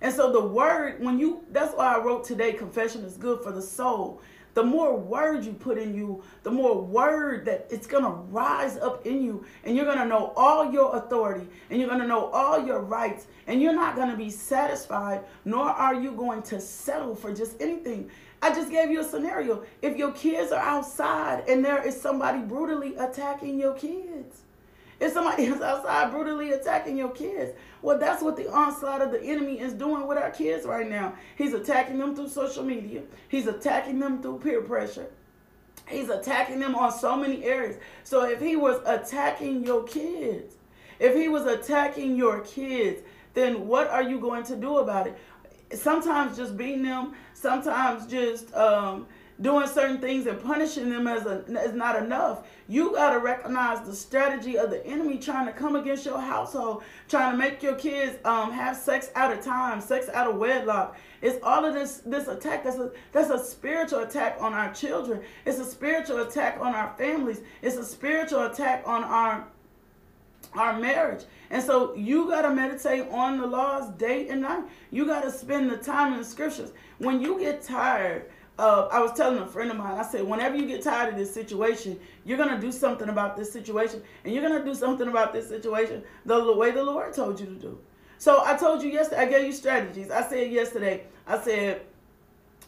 And 0.00 0.14
so 0.14 0.30
the 0.30 0.44
word 0.44 1.02
when 1.02 1.18
you 1.18 1.44
that's 1.50 1.74
why 1.74 1.94
i 1.94 1.98
wrote 1.98 2.24
today 2.24 2.52
confession 2.52 3.02
is 3.02 3.16
good 3.16 3.42
for 3.42 3.50
the 3.50 3.62
soul 3.62 4.20
the 4.58 4.64
more 4.64 4.98
word 4.98 5.44
you 5.44 5.52
put 5.52 5.78
in 5.78 5.94
you, 5.94 6.20
the 6.42 6.50
more 6.50 6.82
word 6.82 7.44
that 7.44 7.68
it's 7.70 7.86
going 7.86 8.02
to 8.02 8.10
rise 8.10 8.76
up 8.76 9.06
in 9.06 9.22
you. 9.22 9.46
And 9.62 9.76
you're 9.76 9.84
going 9.84 9.98
to 9.98 10.04
know 10.04 10.32
all 10.34 10.72
your 10.72 10.96
authority 10.96 11.46
and 11.70 11.78
you're 11.78 11.88
going 11.88 12.00
to 12.00 12.08
know 12.08 12.26
all 12.30 12.66
your 12.66 12.80
rights. 12.80 13.28
And 13.46 13.62
you're 13.62 13.72
not 13.72 13.94
going 13.94 14.10
to 14.10 14.16
be 14.16 14.30
satisfied, 14.30 15.20
nor 15.44 15.70
are 15.70 15.94
you 15.94 16.10
going 16.10 16.42
to 16.42 16.60
settle 16.60 17.14
for 17.14 17.32
just 17.32 17.62
anything. 17.62 18.10
I 18.42 18.52
just 18.52 18.68
gave 18.68 18.90
you 18.90 18.98
a 18.98 19.04
scenario. 19.04 19.62
If 19.80 19.96
your 19.96 20.10
kids 20.10 20.50
are 20.50 20.60
outside 20.60 21.48
and 21.48 21.64
there 21.64 21.86
is 21.86 22.00
somebody 22.00 22.40
brutally 22.40 22.96
attacking 22.96 23.60
your 23.60 23.74
kids, 23.74 24.42
If 25.00 25.12
somebody 25.12 25.44
is 25.44 25.60
outside 25.60 26.10
brutally 26.10 26.50
attacking 26.50 26.96
your 26.96 27.10
kids, 27.10 27.52
well, 27.82 27.98
that's 27.98 28.22
what 28.22 28.36
the 28.36 28.50
onslaught 28.52 29.00
of 29.00 29.12
the 29.12 29.22
enemy 29.22 29.60
is 29.60 29.72
doing 29.72 30.06
with 30.06 30.18
our 30.18 30.30
kids 30.30 30.66
right 30.66 30.88
now. 30.88 31.14
He's 31.36 31.54
attacking 31.54 31.98
them 31.98 32.16
through 32.16 32.28
social 32.28 32.64
media, 32.64 33.02
he's 33.28 33.46
attacking 33.46 34.00
them 34.00 34.20
through 34.22 34.40
peer 34.40 34.62
pressure. 34.62 35.10
He's 35.86 36.10
attacking 36.10 36.60
them 36.60 36.74
on 36.74 36.92
so 36.92 37.16
many 37.16 37.44
areas. 37.44 37.76
So 38.04 38.28
if 38.28 38.40
he 38.40 38.56
was 38.56 38.78
attacking 38.84 39.64
your 39.64 39.84
kids, 39.84 40.56
if 40.98 41.14
he 41.14 41.28
was 41.28 41.46
attacking 41.46 42.14
your 42.14 42.40
kids, 42.40 43.00
then 43.32 43.66
what 43.66 43.88
are 43.88 44.02
you 44.02 44.20
going 44.20 44.44
to 44.44 44.56
do 44.56 44.78
about 44.78 45.06
it? 45.06 45.18
Sometimes 45.72 46.36
just 46.36 46.56
beating 46.56 46.82
them, 46.82 47.14
sometimes 47.32 48.06
just 48.06 48.54
um, 48.54 49.06
doing 49.40 49.66
certain 49.68 49.98
things 49.98 50.26
and 50.26 50.42
punishing 50.42 50.90
them 50.90 51.06
as 51.06 51.24
a, 51.26 51.44
is 51.64 51.74
not 51.74 52.02
enough. 52.02 52.46
You 52.66 52.92
got 52.92 53.10
to 53.10 53.20
recognize 53.20 53.86
the 53.86 53.94
strategy 53.94 54.58
of 54.58 54.70
the 54.70 54.84
enemy 54.84 55.18
trying 55.18 55.46
to 55.46 55.52
come 55.52 55.76
against 55.76 56.04
your 56.04 56.20
household, 56.20 56.82
trying 57.08 57.32
to 57.32 57.38
make 57.38 57.62
your 57.62 57.76
kids 57.76 58.18
um, 58.24 58.50
have 58.52 58.76
sex 58.76 59.10
out 59.14 59.32
of 59.32 59.44
time, 59.44 59.80
sex 59.80 60.08
out 60.08 60.28
of 60.28 60.36
wedlock. 60.36 60.96
It's 61.22 61.42
all 61.42 61.64
of 61.64 61.74
this 61.74 61.98
this 62.04 62.28
attack. 62.28 62.64
That's 62.64 62.78
a 62.78 62.90
that's 63.12 63.30
a 63.30 63.42
spiritual 63.44 64.00
attack 64.00 64.36
on 64.40 64.54
our 64.54 64.72
children. 64.72 65.22
It's 65.46 65.58
a 65.58 65.64
spiritual 65.64 66.22
attack 66.22 66.58
on 66.60 66.74
our 66.74 66.94
families. 66.96 67.40
It's 67.62 67.76
a 67.76 67.84
spiritual 67.84 68.46
attack 68.46 68.82
on 68.86 69.04
our 69.04 69.46
our 70.54 70.78
marriage. 70.78 71.24
And 71.50 71.62
so 71.62 71.94
you 71.94 72.28
got 72.28 72.42
to 72.42 72.50
meditate 72.50 73.08
on 73.10 73.38
the 73.38 73.46
laws 73.46 73.90
day 73.96 74.28
and 74.28 74.42
night. 74.42 74.64
You 74.90 75.06
got 75.06 75.22
to 75.22 75.30
spend 75.30 75.70
the 75.70 75.76
time 75.76 76.12
in 76.12 76.18
the 76.18 76.24
scriptures. 76.24 76.72
When 76.98 77.20
you 77.20 77.38
get 77.38 77.62
tired 77.62 78.30
uh, 78.58 78.88
I 78.90 79.00
was 79.00 79.12
telling 79.12 79.38
a 79.38 79.46
friend 79.46 79.70
of 79.70 79.76
mine, 79.76 79.96
I 79.98 80.02
said, 80.02 80.24
whenever 80.24 80.56
you 80.56 80.66
get 80.66 80.82
tired 80.82 81.12
of 81.12 81.18
this 81.18 81.32
situation, 81.32 81.98
you're 82.24 82.38
going 82.38 82.54
to 82.54 82.60
do 82.60 82.72
something 82.72 83.08
about 83.08 83.36
this 83.36 83.52
situation. 83.52 84.02
And 84.24 84.34
you're 84.34 84.46
going 84.46 84.58
to 84.58 84.64
do 84.64 84.74
something 84.74 85.06
about 85.06 85.32
this 85.32 85.48
situation 85.48 86.02
the, 86.26 86.52
way 86.52 86.72
the 86.72 86.82
Lord 86.82 87.14
told 87.14 87.38
you 87.38 87.46
to 87.46 87.54
do. 87.54 87.78
So 88.18 88.42
I 88.44 88.56
told 88.56 88.82
you 88.82 88.90
yesterday, 88.90 89.22
I 89.22 89.26
gave 89.26 89.46
you 89.46 89.52
strategies. 89.52 90.10
I 90.10 90.28
said 90.28 90.50
yesterday, 90.50 91.04
I 91.26 91.38
said, 91.38 91.82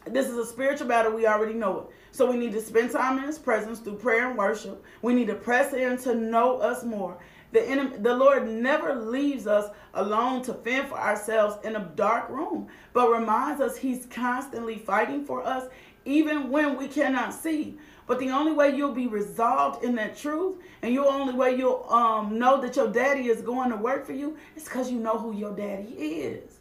this 0.05 0.27
is 0.27 0.37
a 0.37 0.45
spiritual 0.45 0.87
battle. 0.87 1.13
We 1.13 1.27
already 1.27 1.53
know 1.53 1.79
it. 1.79 1.85
So 2.13 2.29
we 2.29 2.37
need 2.37 2.53
to 2.53 2.61
spend 2.61 2.91
time 2.91 3.17
in 3.17 3.25
His 3.25 3.37
presence 3.37 3.79
through 3.79 3.97
prayer 3.97 4.29
and 4.29 4.37
worship. 4.37 4.83
We 5.01 5.13
need 5.13 5.27
to 5.27 5.35
press 5.35 5.73
in 5.73 5.97
to 5.99 6.15
know 6.15 6.57
us 6.57 6.83
more. 6.83 7.17
The 7.51 7.67
enemy, 7.67 7.97
the 7.97 8.15
Lord 8.15 8.47
never 8.47 8.95
leaves 8.95 9.45
us 9.45 9.71
alone 9.93 10.41
to 10.43 10.53
fend 10.53 10.87
for 10.87 10.97
ourselves 10.97 11.57
in 11.65 11.75
a 11.75 11.91
dark 11.95 12.29
room, 12.29 12.67
but 12.93 13.11
reminds 13.11 13.61
us 13.61 13.77
He's 13.77 14.05
constantly 14.05 14.77
fighting 14.77 15.25
for 15.25 15.45
us, 15.45 15.69
even 16.05 16.49
when 16.49 16.77
we 16.77 16.87
cannot 16.87 17.33
see. 17.33 17.77
But 18.07 18.19
the 18.19 18.29
only 18.29 18.53
way 18.53 18.75
you'll 18.75 18.93
be 18.93 19.07
resolved 19.07 19.83
in 19.83 19.95
that 19.95 20.17
truth, 20.17 20.57
and 20.81 20.95
the 20.95 21.05
only 21.05 21.33
way 21.33 21.55
you'll 21.55 21.85
um, 21.89 22.39
know 22.39 22.59
that 22.61 22.75
your 22.75 22.91
daddy 22.91 23.27
is 23.27 23.41
going 23.41 23.69
to 23.69 23.77
work 23.77 24.05
for 24.05 24.13
you, 24.13 24.37
is 24.55 24.63
because 24.63 24.89
you 24.89 24.99
know 24.99 25.17
who 25.17 25.33
your 25.33 25.55
daddy 25.55 25.91
is 25.91 26.60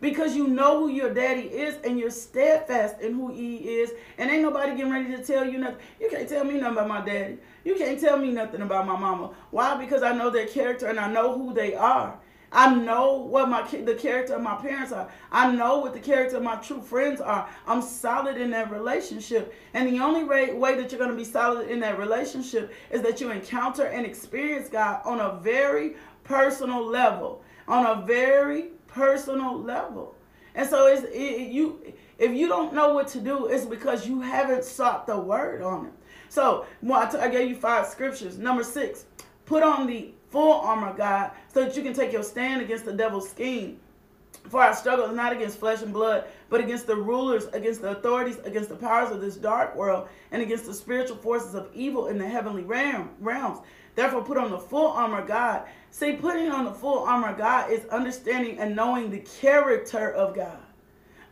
because 0.00 0.34
you 0.34 0.48
know 0.48 0.80
who 0.80 0.88
your 0.88 1.12
daddy 1.12 1.42
is 1.42 1.76
and 1.84 1.98
you're 1.98 2.10
steadfast 2.10 3.00
in 3.00 3.14
who 3.14 3.32
he 3.32 3.56
is. 3.56 3.92
And 4.18 4.30
ain't 4.30 4.42
nobody 4.42 4.76
getting 4.76 4.92
ready 4.92 5.14
to 5.16 5.22
tell 5.22 5.44
you 5.44 5.58
nothing. 5.58 5.78
You 6.00 6.08
can't 6.10 6.28
tell 6.28 6.44
me 6.44 6.54
nothing 6.54 6.72
about 6.72 6.88
my 6.88 7.00
daddy. 7.00 7.38
You 7.64 7.76
can't 7.76 8.00
tell 8.00 8.18
me 8.18 8.30
nothing 8.30 8.62
about 8.62 8.86
my 8.86 8.96
mama. 8.96 9.32
Why? 9.50 9.76
Because 9.76 10.02
I 10.02 10.12
know 10.12 10.30
their 10.30 10.46
character 10.46 10.86
and 10.86 10.98
I 10.98 11.10
know 11.10 11.36
who 11.36 11.52
they 11.52 11.74
are. 11.74 12.18
I 12.52 12.74
know 12.74 13.14
what 13.14 13.48
my 13.48 13.62
the 13.62 13.94
character 13.94 14.34
of 14.34 14.42
my 14.42 14.56
parents 14.56 14.90
are. 14.90 15.08
I 15.30 15.52
know 15.52 15.78
what 15.78 15.92
the 15.92 16.00
character 16.00 16.38
of 16.38 16.42
my 16.42 16.56
true 16.56 16.82
friends 16.82 17.20
are. 17.20 17.48
I'm 17.66 17.80
solid 17.80 18.38
in 18.38 18.50
that 18.50 18.72
relationship. 18.72 19.54
And 19.72 19.88
the 19.88 20.00
only 20.00 20.24
way, 20.24 20.52
way 20.52 20.76
that 20.76 20.90
you're 20.90 20.98
going 20.98 21.12
to 21.12 21.16
be 21.16 21.24
solid 21.24 21.68
in 21.68 21.78
that 21.80 21.98
relationship 21.98 22.72
is 22.90 23.02
that 23.02 23.20
you 23.20 23.30
encounter 23.30 23.84
and 23.84 24.04
experience 24.04 24.68
God 24.68 25.00
on 25.04 25.20
a 25.20 25.38
very 25.40 25.94
personal 26.24 26.84
level. 26.84 27.44
On 27.68 27.86
a 27.86 28.04
very 28.04 28.70
personal 28.92 29.58
level. 29.60 30.14
And 30.54 30.68
so 30.68 30.86
it's 30.86 31.04
it, 31.12 31.50
you 31.50 31.80
if 32.18 32.32
you 32.32 32.48
don't 32.48 32.74
know 32.74 32.92
what 32.94 33.08
to 33.08 33.20
do, 33.20 33.46
it's 33.46 33.64
because 33.64 34.06
you 34.06 34.20
haven't 34.20 34.64
sought 34.64 35.06
the 35.06 35.18
word 35.18 35.62
on 35.62 35.86
it. 35.86 35.92
So 36.28 36.66
well, 36.82 37.02
I, 37.02 37.10
t- 37.10 37.18
I 37.18 37.28
gave 37.28 37.48
you 37.48 37.56
five 37.56 37.86
scriptures. 37.86 38.38
Number 38.38 38.64
six, 38.64 39.06
put 39.46 39.62
on 39.62 39.86
the 39.86 40.12
full 40.30 40.60
armor, 40.60 40.94
God, 40.96 41.32
so 41.52 41.64
that 41.64 41.76
you 41.76 41.82
can 41.82 41.92
take 41.92 42.12
your 42.12 42.22
stand 42.22 42.62
against 42.62 42.84
the 42.84 42.92
devil's 42.92 43.28
scheme. 43.30 43.78
For 44.48 44.60
our 44.60 44.74
struggle 44.74 45.06
is 45.06 45.14
not 45.14 45.32
against 45.32 45.58
flesh 45.58 45.82
and 45.82 45.92
blood, 45.92 46.24
but 46.48 46.60
against 46.60 46.86
the 46.86 46.96
rulers, 46.96 47.46
against 47.52 47.82
the 47.82 47.90
authorities, 47.90 48.38
against 48.44 48.68
the 48.68 48.76
powers 48.76 49.12
of 49.12 49.20
this 49.20 49.36
dark 49.36 49.76
world, 49.76 50.08
and 50.32 50.42
against 50.42 50.66
the 50.66 50.74
spiritual 50.74 51.16
forces 51.18 51.54
of 51.54 51.68
evil 51.74 52.08
in 52.08 52.18
the 52.18 52.28
heavenly 52.28 52.64
realm, 52.64 53.10
realms. 53.20 53.58
Therefore, 53.94 54.22
put 54.22 54.38
on 54.38 54.50
the 54.50 54.58
full 54.58 54.88
armor 54.88 55.20
of 55.20 55.28
God. 55.28 55.64
See, 55.90 56.12
putting 56.12 56.50
on 56.50 56.64
the 56.64 56.72
full 56.72 57.00
armor 57.00 57.28
of 57.28 57.38
God 57.38 57.70
is 57.70 57.84
understanding 57.86 58.58
and 58.58 58.74
knowing 58.74 59.10
the 59.10 59.18
character 59.40 60.10
of 60.12 60.34
God. 60.34 60.58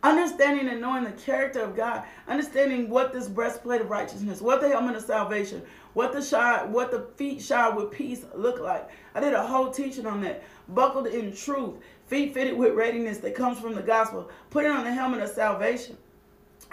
Understanding 0.01 0.69
and 0.69 0.79
knowing 0.79 1.03
the 1.03 1.11
character 1.11 1.59
of 1.59 1.75
God, 1.75 2.03
understanding 2.27 2.89
what 2.89 3.11
this 3.11 3.27
breastplate 3.27 3.81
of 3.81 3.89
righteousness, 3.89 4.39
what 4.39 4.61
the 4.61 4.69
helmet 4.69 4.95
of 4.95 5.03
salvation, 5.03 5.61
what 5.93 6.13
the 6.13 6.21
shod, 6.21 6.71
what 6.71 6.89
the 6.89 7.01
feet 7.17 7.41
shod 7.41 7.75
with 7.75 7.91
peace 7.91 8.23
look 8.33 8.61
like. 8.61 8.87
I 9.13 9.19
did 9.19 9.33
a 9.33 9.45
whole 9.45 9.71
teaching 9.71 10.05
on 10.05 10.21
that. 10.21 10.43
Buckled 10.69 11.07
in 11.07 11.35
truth, 11.35 11.75
feet 12.09 12.33
fitted 12.33 12.57
with 12.57 12.73
readiness 12.73 13.19
that 13.19 13.35
comes 13.35 13.59
from 13.59 13.75
the 13.75 13.81
gospel. 13.81 14.29
Putting 14.49 14.71
on 14.71 14.83
the 14.83 14.93
helmet 14.93 15.21
of 15.21 15.29
salvation 15.29 15.97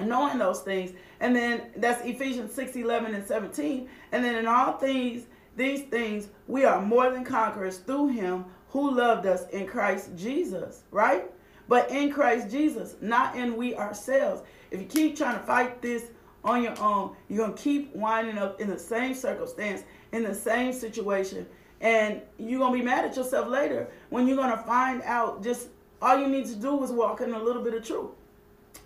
knowing 0.00 0.38
those 0.38 0.61
things. 0.61 0.93
And 1.21 1.35
then 1.35 1.62
that's 1.76 2.05
Ephesians 2.05 2.52
6 2.52 2.76
11 2.76 3.14
and 3.14 3.26
17. 3.26 3.88
And 4.12 4.25
then 4.25 4.37
in 4.37 4.47
all 4.47 4.73
things, 4.75 5.25
these 5.57 5.83
things 5.85 6.28
we 6.47 6.64
are 6.64 6.81
more 6.81 7.11
than 7.11 7.25
conquerors 7.25 7.78
through 7.78 8.09
him 8.09 8.45
who 8.71 8.95
loved 8.95 9.26
us 9.26 9.49
in 9.50 9.66
Christ 9.66 10.11
Jesus, 10.16 10.83
right? 10.90 11.31
But 11.69 11.90
in 11.90 12.12
Christ 12.12 12.50
Jesus, 12.50 12.97
not 13.00 13.37
in 13.37 13.57
we 13.57 13.75
ourselves. 13.75 14.43
If 14.71 14.81
you 14.81 14.87
keep 14.87 15.16
trying 15.16 15.38
to 15.38 15.45
fight 15.45 15.81
this 15.81 16.11
on 16.45 16.62
your 16.62 16.78
own, 16.81 17.16
you're 17.28 17.45
going 17.45 17.57
to 17.57 17.62
keep 17.62 17.95
winding 17.95 18.38
up 18.38 18.61
in 18.61 18.69
the 18.69 18.78
same 18.78 19.14
circumstance, 19.14 19.83
in 20.12 20.23
the 20.23 20.35
same 20.35 20.73
situation. 20.73 21.47
And 21.80 22.23
you're 22.38 22.61
to 22.73 22.78
be 22.78 22.85
mad 22.85 23.04
at 23.04 23.16
yourself 23.16 23.49
later 23.49 23.88
when 24.11 24.26
you're 24.26 24.37
to 24.56 24.62
find 24.62 25.02
out 25.02 25.42
just 25.42 25.68
all 26.00 26.18
you 26.18 26.28
need 26.28 26.47
to 26.47 26.56
do 26.56 26.83
is 26.83 26.90
walk 26.90 27.21
in 27.21 27.33
a 27.33 27.42
little 27.42 27.62
bit 27.62 27.75
of 27.75 27.85
truth. 27.85 28.11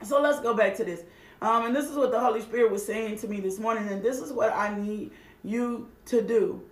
So 0.03 0.21
let's 0.21 0.41
go 0.41 0.55
back 0.55 0.77
to 0.77 0.85
this. 0.85 1.03
Um, 1.43 1.67
and 1.67 1.77
this 1.77 1.87
is 1.87 1.97
what 1.97 2.11
the 2.11 2.21
Holy 2.21 2.41
Spirit 2.41 2.71
was 2.71 2.85
saying 2.85 3.19
to 3.19 3.29
me 3.29 3.41
this 3.41 3.59
morning. 3.59 3.89
And 3.89 4.03
this 4.03 4.19
is 4.19 4.33
what 4.33 4.53
I 4.53 4.77
need 4.77 5.11
you 5.43 5.89
to 6.07 6.23
do. 6.23 6.63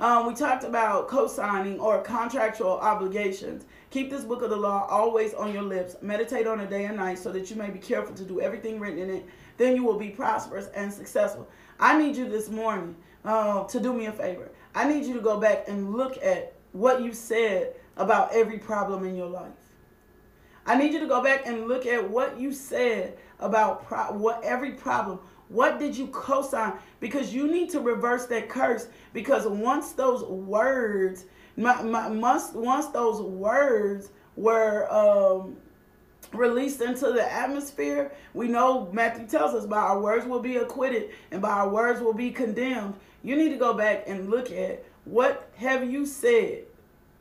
Um, 0.00 0.28
we 0.28 0.34
talked 0.34 0.62
about 0.62 1.08
co-signing 1.08 1.80
or 1.80 2.00
contractual 2.02 2.78
obligations. 2.78 3.64
Keep 3.90 4.10
this 4.10 4.22
book 4.22 4.42
of 4.42 4.50
the 4.50 4.56
law 4.56 4.86
always 4.88 5.34
on 5.34 5.52
your 5.52 5.62
lips. 5.62 5.96
Meditate 6.02 6.46
on 6.46 6.60
it 6.60 6.70
day 6.70 6.84
and 6.84 6.96
night 6.96 7.18
so 7.18 7.32
that 7.32 7.50
you 7.50 7.56
may 7.56 7.68
be 7.68 7.80
careful 7.80 8.14
to 8.14 8.24
do 8.24 8.40
everything 8.40 8.78
written 8.78 9.00
in 9.00 9.10
it. 9.10 9.26
Then 9.56 9.74
you 9.74 9.82
will 9.82 9.98
be 9.98 10.10
prosperous 10.10 10.68
and 10.68 10.92
successful. 10.92 11.48
I 11.80 11.98
need 11.98 12.16
you 12.16 12.28
this 12.28 12.48
morning 12.48 12.94
uh, 13.24 13.64
to 13.64 13.80
do 13.80 13.92
me 13.92 14.06
a 14.06 14.12
favor. 14.12 14.50
I 14.78 14.88
need 14.88 15.06
you 15.06 15.14
to 15.14 15.20
go 15.20 15.40
back 15.40 15.64
and 15.68 15.92
look 15.92 16.16
at 16.22 16.54
what 16.72 17.02
you 17.02 17.12
said 17.12 17.74
about 17.96 18.32
every 18.32 18.58
problem 18.58 19.04
in 19.04 19.16
your 19.16 19.28
life. 19.28 19.50
I 20.66 20.76
need 20.76 20.92
you 20.92 21.00
to 21.00 21.06
go 21.06 21.22
back 21.22 21.46
and 21.46 21.66
look 21.66 21.86
at 21.86 22.08
what 22.08 22.38
you 22.38 22.52
said 22.52 23.16
about 23.40 23.86
pro- 23.86 24.12
what 24.12 24.44
every 24.44 24.72
problem 24.72 25.20
what 25.48 25.78
did 25.78 25.96
you 25.96 26.08
co-sign? 26.08 26.74
Because 27.00 27.34
you 27.34 27.50
need 27.50 27.70
to 27.70 27.80
reverse 27.80 28.26
that 28.26 28.48
curse. 28.48 28.88
Because 29.12 29.46
once 29.46 29.92
those 29.92 30.22
words, 30.24 31.24
my, 31.56 31.82
my, 31.82 32.08
once, 32.08 32.52
once 32.52 32.86
those 32.88 33.20
words 33.22 34.10
were 34.36 34.90
um, 34.92 35.56
released 36.32 36.80
into 36.80 37.12
the 37.12 37.32
atmosphere, 37.32 38.12
we 38.34 38.48
know 38.48 38.90
Matthew 38.92 39.26
tells 39.26 39.54
us 39.54 39.66
by 39.66 39.78
our 39.78 40.00
words 40.00 40.26
will 40.26 40.40
be 40.40 40.56
acquitted 40.56 41.10
and 41.30 41.40
by 41.40 41.50
our 41.50 41.68
words 41.68 42.00
will 42.00 42.14
be 42.14 42.30
condemned. 42.30 42.94
You 43.22 43.36
need 43.36 43.50
to 43.50 43.56
go 43.56 43.74
back 43.74 44.04
and 44.06 44.30
look 44.30 44.50
at 44.50 44.84
what 45.04 45.50
have 45.56 45.90
you 45.90 46.06
said 46.06 46.64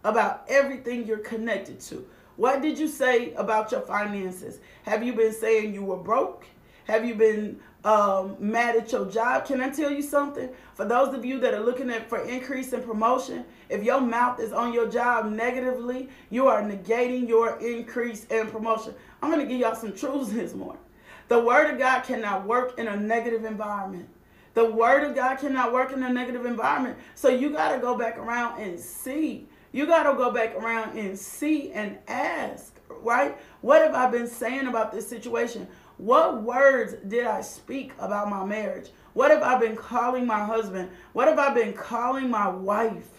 about 0.04 0.46
everything 0.48 1.06
you're 1.06 1.18
connected 1.18 1.80
to. 1.82 2.08
What 2.36 2.62
did 2.62 2.78
you 2.78 2.88
say 2.88 3.34
about 3.34 3.72
your 3.72 3.82
finances? 3.82 4.60
Have 4.84 5.04
you 5.04 5.14
been 5.14 5.34
saying 5.34 5.74
you 5.74 5.84
were 5.84 5.98
broke? 5.98 6.46
Have 6.86 7.04
you 7.04 7.16
been 7.16 7.60
um, 7.88 8.36
mad 8.40 8.76
at 8.76 8.92
your 8.92 9.06
job. 9.06 9.46
Can 9.46 9.62
I 9.62 9.70
tell 9.70 9.90
you 9.90 10.02
something? 10.02 10.50
For 10.74 10.86
those 10.86 11.14
of 11.14 11.24
you 11.24 11.40
that 11.40 11.54
are 11.54 11.62
looking 11.62 11.90
at 11.90 12.10
for 12.10 12.20
increase 12.20 12.74
and 12.74 12.84
promotion, 12.84 13.46
if 13.70 13.84
your 13.84 14.02
mouth 14.02 14.40
is 14.40 14.52
on 14.52 14.74
your 14.74 14.90
job 14.90 15.32
negatively, 15.32 16.10
you 16.30 16.48
are 16.48 16.62
negating 16.62 17.28
your 17.30 17.58
increase 17.60 18.28
and 18.30 18.52
promotion. 18.52 18.94
I'm 19.22 19.32
going 19.32 19.46
to 19.46 19.50
give 19.50 19.62
y'all 19.62 19.76
some 19.76 19.96
truths 19.96 20.30
this 20.34 20.54
morning. 20.54 20.82
The 21.30 21.40
word 21.40 21.72
of 21.72 21.80
God 21.80 22.04
cannot 22.04 22.46
work 22.46 22.78
in 22.78 22.88
a 22.88 22.98
negative 22.98 23.46
environment. 23.46 24.10
The 24.58 24.66
word 24.66 25.04
of 25.04 25.14
God 25.14 25.38
cannot 25.38 25.72
work 25.72 25.92
in 25.92 26.02
a 26.02 26.12
negative 26.12 26.48
environment. 26.48 26.98
So 27.14 27.30
you 27.30 27.52
got 27.52 27.76
to 27.76 27.80
go 27.80 27.96
back 27.96 28.18
around 28.18 28.60
and 28.60 28.80
see. 28.80 29.48
You 29.72 29.86
got 29.86 30.10
to 30.10 30.18
go 30.18 30.32
back 30.32 30.56
around 30.56 30.98
and 30.98 31.16
see 31.16 31.72
and 31.74 32.00
ask, 32.08 32.74
right? 32.90 33.38
What 33.62 33.84
have 33.84 33.94
I 33.94 34.10
been 34.10 34.26
saying 34.26 34.66
about 34.66 34.92
this 34.92 35.08
situation? 35.08 35.68
What 35.98 36.42
words 36.42 36.96
did 37.08 37.28
I 37.28 37.42
speak 37.42 37.92
about 38.00 38.32
my 38.32 38.44
marriage? 38.46 38.90
What 39.14 39.30
have 39.30 39.44
I 39.44 39.60
been 39.60 39.76
calling 39.76 40.26
my 40.26 40.44
husband? 40.44 40.90
What 41.14 41.28
have 41.28 41.38
I 41.38 41.54
been 41.54 41.74
calling 41.74 42.28
my 42.28 42.48
wife? 42.50 43.18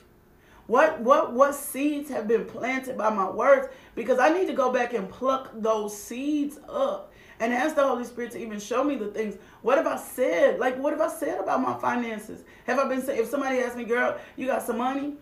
What 0.67 1.01
what 1.01 1.35
what 1.35 1.55
seeds 1.55 2.11
have 2.11 2.27
been 2.27 2.47
planted 2.47 2.99
by 2.99 3.11
my 3.11 3.31
words? 3.31 3.69
Because 3.95 4.19
I 4.19 4.31
need 4.31 4.49
to 4.49 4.55
go 4.55 4.73
back 4.73 4.93
and 4.93 5.09
pluck 5.09 5.51
those 5.55 5.97
seeds 5.97 6.59
up 6.69 7.08
and 7.41 7.53
ask 7.53 7.77
the 7.77 7.87
Holy 7.87 8.05
Spirit 8.05 8.33
to 8.33 8.39
even 8.39 8.59
show 8.59 8.83
me 8.83 8.97
the 8.97 9.09
things. 9.09 9.37
What 9.63 9.79
have 9.79 9.87
I 9.87 9.97
said? 9.97 10.59
Like, 10.59 10.77
what 10.79 10.93
have 10.93 11.01
I 11.01 11.09
said 11.09 11.41
about 11.41 11.61
my 11.61 11.79
finances? 11.79 12.45
Have 12.67 12.79
I 12.79 12.89
been 12.89 13.03
saying, 13.03 13.21
if 13.21 13.29
somebody 13.29 13.59
asks 13.59 13.77
me, 13.77 13.85
girl, 13.85 14.19
you 14.37 14.47
got 14.47 14.63
some 14.63 14.79
money? 14.79 15.15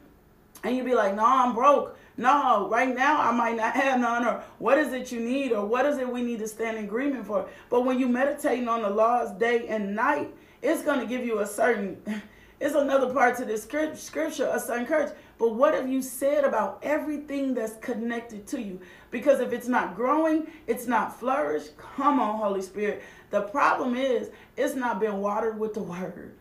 And 0.65 0.77
you'd 0.77 0.87
be 0.87 0.95
like, 0.95 1.15
no, 1.15 1.25
I'm 1.25 1.55
broke. 1.55 1.99
No, 2.17 2.69
right 2.71 2.95
now 2.95 3.21
I 3.21 3.31
might 3.33 3.57
not 3.57 3.75
have 3.77 4.01
none. 4.01 4.27
Or 4.27 4.43
what 4.59 4.79
is 4.79 4.93
it 4.93 5.13
you 5.13 5.21
need? 5.21 5.53
Or 5.53 5.65
what 5.67 5.85
is 5.87 5.99
it 5.99 6.09
we 6.09 6.23
need 6.23 6.39
to 6.39 6.49
stand 6.49 6.79
in 6.79 6.85
agreement 6.85 7.27
for? 7.27 7.49
But 7.69 7.85
when 7.85 7.99
you 7.99 8.09
meditating 8.09 8.69
on 8.69 8.83
the 8.83 8.91
laws 8.91 9.33
day 9.39 9.69
and 9.69 9.95
night, 9.95 10.35
it's 10.63 10.83
going 10.83 11.01
to 11.01 11.07
give 11.07 11.25
you 11.25 11.41
a 11.41 11.47
certain, 11.47 12.01
it's 12.61 12.75
another 12.75 13.13
part 13.13 13.37
to 13.39 13.45
this 13.45 13.63
scripture, 13.63 14.51
a 14.53 14.59
certain 14.59 14.87
courage. 14.87 15.13
But 15.39 15.55
what 15.55 15.75
have 15.75 15.89
you 15.89 16.01
said 16.01 16.45
about 16.45 16.79
everything 16.83 17.53
that's 17.53 17.77
connected 17.77 18.47
to 18.49 18.61
you? 18.61 18.81
Because 19.11 19.41
if 19.41 19.53
it's 19.53 19.69
not 19.69 19.95
growing, 19.95 20.47
it's 20.67 20.87
not 20.87 21.19
flourish. 21.19 21.65
Come 21.77 22.21
on, 22.21 22.39
Holy 22.39 22.63
Spirit. 22.63 23.03
The 23.31 23.43
problem 23.43 23.95
is, 23.97 24.31
it's 24.57 24.75
not 24.75 24.99
been 24.99 25.19
watered 25.19 25.59
with 25.59 25.75
the 25.75 25.83
word. 25.83 26.35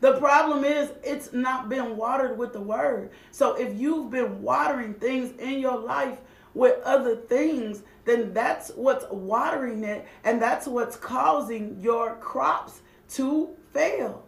The 0.00 0.18
problem 0.18 0.64
is, 0.64 0.90
it's 1.04 1.32
not 1.32 1.68
been 1.68 1.96
watered 1.96 2.36
with 2.36 2.52
the 2.52 2.60
word. 2.60 3.10
So 3.30 3.54
if 3.54 3.78
you've 3.78 4.10
been 4.10 4.42
watering 4.42 4.94
things 4.94 5.38
in 5.38 5.60
your 5.60 5.78
life 5.78 6.18
with 6.54 6.82
other 6.82 7.14
things, 7.14 7.84
then 8.04 8.32
that's 8.32 8.70
what's 8.70 9.04
watering 9.12 9.84
it, 9.84 10.04
and 10.24 10.42
that's 10.42 10.66
what's 10.66 10.96
causing 10.96 11.78
your 11.80 12.16
crops 12.16 12.82
to 13.10 13.56
fail. 13.72 14.21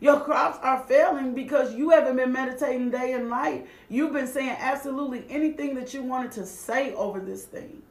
Your 0.00 0.20
crops 0.20 0.58
are 0.62 0.82
failing 0.86 1.34
because 1.34 1.74
you 1.74 1.90
haven't 1.90 2.16
been 2.16 2.32
meditating 2.32 2.90
day 2.90 3.12
and 3.12 3.28
night. 3.28 3.66
You've 3.88 4.12
been 4.12 4.26
saying 4.26 4.56
absolutely 4.58 5.24
anything 5.28 5.74
that 5.74 5.92
you 5.92 6.02
wanted 6.02 6.32
to 6.32 6.46
say 6.46 6.94
over 6.94 7.20
this 7.20 7.44
thing. 7.44 7.82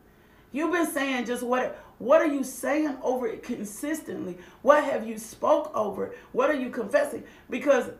You've 0.51 0.71
been 0.71 0.91
saying 0.91 1.25
just 1.25 1.43
what 1.43 1.79
what 1.99 2.21
are 2.21 2.27
you 2.27 2.43
saying 2.43 2.97
over 3.03 3.27
it 3.27 3.43
consistently? 3.43 4.37
What 4.61 4.83
have 4.83 5.05
you 5.05 5.17
spoke 5.19 5.71
over? 5.75 6.07
It? 6.07 6.17
What 6.31 6.49
are 6.49 6.55
you 6.55 6.69
confessing? 6.69 7.23
Because 7.49 7.91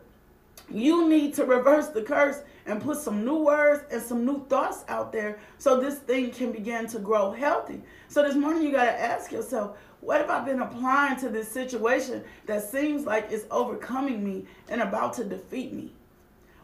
you 0.70 1.08
need 1.08 1.34
to 1.34 1.44
reverse 1.44 1.88
the 1.88 2.02
curse 2.02 2.42
and 2.66 2.80
put 2.80 2.98
some 2.98 3.24
new 3.24 3.44
words 3.44 3.84
and 3.90 4.00
some 4.00 4.24
new 4.24 4.44
thoughts 4.46 4.84
out 4.88 5.12
there 5.12 5.38
so 5.58 5.80
this 5.80 5.98
thing 5.98 6.30
can 6.30 6.52
begin 6.52 6.86
to 6.88 6.98
grow 6.98 7.32
healthy. 7.32 7.82
So 8.08 8.22
this 8.22 8.36
morning 8.36 8.62
you 8.62 8.72
got 8.72 8.84
to 8.84 9.00
ask 9.00 9.32
yourself, 9.32 9.76
what 10.00 10.20
have 10.20 10.30
I 10.30 10.44
been 10.44 10.60
applying 10.60 11.18
to 11.20 11.28
this 11.28 11.48
situation 11.48 12.24
that 12.46 12.62
seems 12.62 13.04
like 13.04 13.28
it's 13.30 13.44
overcoming 13.50 14.24
me 14.24 14.46
and 14.68 14.80
about 14.80 15.12
to 15.14 15.24
defeat 15.24 15.72
me? 15.72 15.92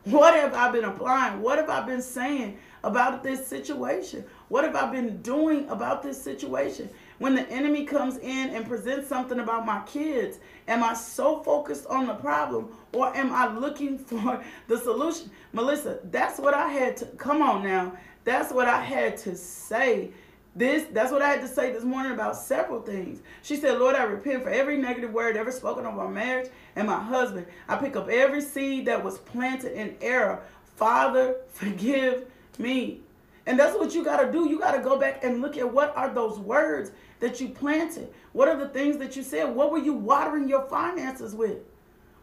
What 0.05 0.35
have 0.35 0.55
I 0.55 0.71
been 0.71 0.85
applying? 0.85 1.43
What 1.43 1.59
have 1.59 1.69
I 1.69 1.81
been 1.85 2.00
saying 2.00 2.59
about 2.85 3.25
this 3.25 3.45
situation? 3.45 4.25
What 4.49 4.64
have 4.64 4.76
I 4.76 4.90
been 4.90 5.21
doing 5.21 5.69
about 5.69 6.02
this 6.02 6.23
situation? 6.23 6.88
When 7.19 7.35
the 7.35 7.49
enemy 7.50 7.85
comes 7.85 8.16
in 8.19 8.50
and 8.50 8.64
presents 8.64 9.09
something 9.09 9.40
about 9.40 9.66
my 9.66 9.83
kids, 9.85 10.38
am 10.69 10.85
I 10.85 10.95
so 10.95 11.43
focused 11.43 11.87
on 11.88 12.07
the 12.07 12.14
problem 12.14 12.69
or 12.93 13.14
am 13.16 13.33
I 13.33 13.52
looking 13.52 13.99
for 13.99 14.43
the 14.69 14.78
solution? 14.78 15.31
Melissa, 15.52 15.99
that's 16.05 16.38
what 16.38 16.55
I 16.55 16.69
had 16.69 16.97
to 16.99 17.07
come 17.07 17.43
on 17.43 17.64
now. 17.64 17.93
That's 18.25 18.52
what 18.52 18.69
I 18.69 18.81
had 18.81 19.16
to 19.19 19.37
say 19.37 20.11
this 20.57 20.87
that's 20.91 21.13
what 21.13 21.21
I 21.21 21.29
had 21.29 21.43
to 21.43 21.49
say 21.49 21.71
this 21.71 21.85
morning 21.85 22.13
about 22.13 22.35
several 22.35 22.81
things. 22.81 23.21
She 23.43 23.57
said, 23.57 23.79
Lord, 23.79 23.95
I 23.95 24.05
repent 24.05 24.43
for 24.43 24.49
every 24.49 24.79
negative 24.79 25.13
word 25.13 25.37
ever 25.37 25.53
spoken 25.53 25.85
of 25.85 25.99
our 25.99 26.09
marriage 26.09 26.51
and 26.75 26.87
my 26.87 26.99
husband. 26.99 27.47
I 27.69 27.77
pick 27.77 27.95
up 27.95 28.09
every 28.09 28.41
seed 28.41 28.87
that 28.87 29.05
was 29.05 29.19
planted 29.19 29.79
in 29.79 29.97
error. 30.01 30.43
Father, 30.77 31.37
forgive 31.53 32.27
me. 32.59 33.01
And 33.47 33.59
that's 33.59 33.77
what 33.77 33.95
you 33.95 34.03
got 34.03 34.23
to 34.23 34.33
do. 34.33 34.49
You 34.49 34.59
got 34.59 34.73
to 34.73 34.81
go 34.81 34.99
back 34.99 35.23
and 35.23 35.43
look 35.43 35.59
at 35.59 35.71
what 35.71 35.95
are 35.95 36.13
those 36.13 36.39
words 36.39 36.91
that 37.21 37.41
you 37.41 37.51
planted? 37.51 38.13
What 38.33 38.49
are 38.49 38.57
the 38.57 38.69
things 38.69 38.97
that 38.99 39.15
you 39.15 39.23
said? 39.23 39.55
What 39.55 39.71
were 39.71 39.79
you 39.79 39.93
watering 39.93 40.49
your 40.49 40.63
finances 40.63 41.35
with? 41.35 41.59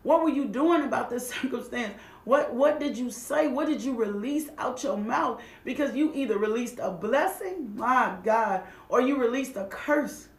What 0.02 0.22
were 0.22 0.30
you 0.30 0.46
doing 0.46 0.84
about 0.84 1.10
this 1.10 1.30
circumstance? 1.42 1.94
What 2.25 2.53
what 2.53 2.80
did 2.80 2.98
you 2.98 3.12
say? 3.12 3.48
What 3.48 3.68
did 3.68 3.82
you 3.82 3.96
release 3.96 4.50
out 4.58 4.84
your 4.84 4.98
mouth? 4.98 5.42
Because 5.65 5.96
you 5.96 6.12
either 6.13 6.38
released 6.38 6.80
a 6.82 6.92
blessing, 6.92 7.75
my 7.75 8.15
God, 8.24 8.63
or 8.89 9.01
you 9.01 9.17
released 9.19 9.56
a 9.56 9.65
curse. 9.65 10.30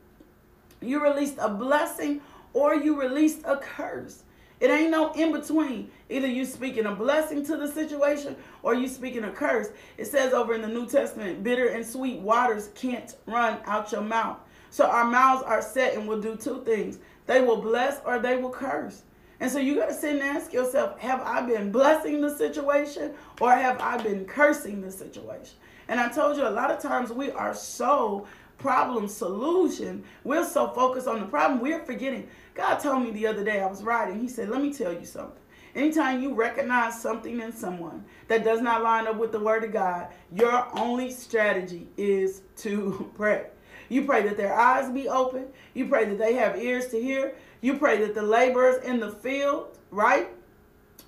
You 0.80 1.02
released 1.02 1.36
a 1.38 1.48
blessing 1.48 2.20
or 2.52 2.74
you 2.74 3.00
released 3.00 3.42
a 3.44 3.56
curse. 3.56 4.22
It 4.60 4.70
ain't 4.70 4.90
no 4.90 5.12
in 5.12 5.32
between. 5.32 5.90
Either 6.08 6.26
you 6.26 6.44
speaking 6.44 6.86
a 6.86 6.94
blessing 6.94 7.44
to 7.46 7.56
the 7.56 7.68
situation 7.70 8.36
or 8.62 8.74
you 8.74 8.88
speaking 8.88 9.24
a 9.24 9.30
curse. 9.30 9.68
It 9.98 10.06
says 10.06 10.32
over 10.32 10.54
in 10.54 10.62
the 10.62 10.68
New 10.68 10.86
Testament, 10.86 11.42
bitter 11.42 11.68
and 11.68 11.84
sweet 11.84 12.20
waters 12.20 12.70
can't 12.74 13.14
run 13.26 13.58
out 13.66 13.92
your 13.92 14.00
mouth. 14.00 14.38
So 14.70 14.86
our 14.86 15.04
mouths 15.04 15.42
are 15.42 15.60
set 15.60 15.94
and 15.94 16.08
will 16.08 16.20
do 16.20 16.36
two 16.36 16.62
things. 16.64 16.98
They 17.26 17.40
will 17.40 17.60
bless 17.60 18.00
or 18.04 18.18
they 18.18 18.36
will 18.36 18.50
curse. 18.50 19.02
And 19.40 19.50
so 19.50 19.58
you 19.58 19.74
got 19.74 19.88
to 19.88 19.94
sit 19.94 20.12
and 20.12 20.22
ask 20.22 20.52
yourself, 20.52 20.98
have 21.00 21.20
I 21.20 21.42
been 21.42 21.72
blessing 21.72 22.20
the 22.20 22.34
situation 22.36 23.14
or 23.40 23.52
have 23.52 23.80
I 23.80 24.02
been 24.02 24.24
cursing 24.24 24.80
the 24.80 24.90
situation? 24.90 25.56
And 25.88 26.00
I 26.00 26.08
told 26.08 26.36
you 26.36 26.46
a 26.46 26.50
lot 26.50 26.70
of 26.70 26.80
times 26.80 27.12
we 27.12 27.30
are 27.30 27.54
so 27.54 28.26
problem 28.58 29.08
solution. 29.08 30.04
We're 30.22 30.44
so 30.44 30.68
focused 30.68 31.06
on 31.06 31.20
the 31.20 31.26
problem, 31.26 31.60
we're 31.60 31.84
forgetting. 31.84 32.28
God 32.54 32.76
told 32.76 33.02
me 33.02 33.10
the 33.10 33.26
other 33.26 33.44
day, 33.44 33.60
I 33.60 33.66
was 33.66 33.82
writing, 33.82 34.20
He 34.20 34.28
said, 34.28 34.48
Let 34.48 34.62
me 34.62 34.72
tell 34.72 34.92
you 34.92 35.04
something. 35.04 35.42
Anytime 35.74 36.22
you 36.22 36.34
recognize 36.34 37.00
something 37.00 37.40
in 37.40 37.52
someone 37.52 38.04
that 38.28 38.44
does 38.44 38.60
not 38.60 38.82
line 38.82 39.08
up 39.08 39.16
with 39.16 39.32
the 39.32 39.40
word 39.40 39.64
of 39.64 39.72
God, 39.72 40.06
your 40.32 40.68
only 40.78 41.10
strategy 41.10 41.88
is 41.96 42.42
to 42.58 43.10
pray. 43.16 43.46
You 43.88 44.04
pray 44.04 44.22
that 44.22 44.36
their 44.36 44.54
eyes 44.54 44.90
be 44.90 45.08
open. 45.08 45.46
You 45.74 45.88
pray 45.88 46.04
that 46.04 46.18
they 46.18 46.34
have 46.34 46.56
ears 46.56 46.88
to 46.88 47.00
hear. 47.00 47.34
You 47.64 47.78
pray 47.78 47.96
that 48.02 48.14
the 48.14 48.20
laborers 48.20 48.84
in 48.84 49.00
the 49.00 49.08
field, 49.08 49.78
right? 49.90 50.28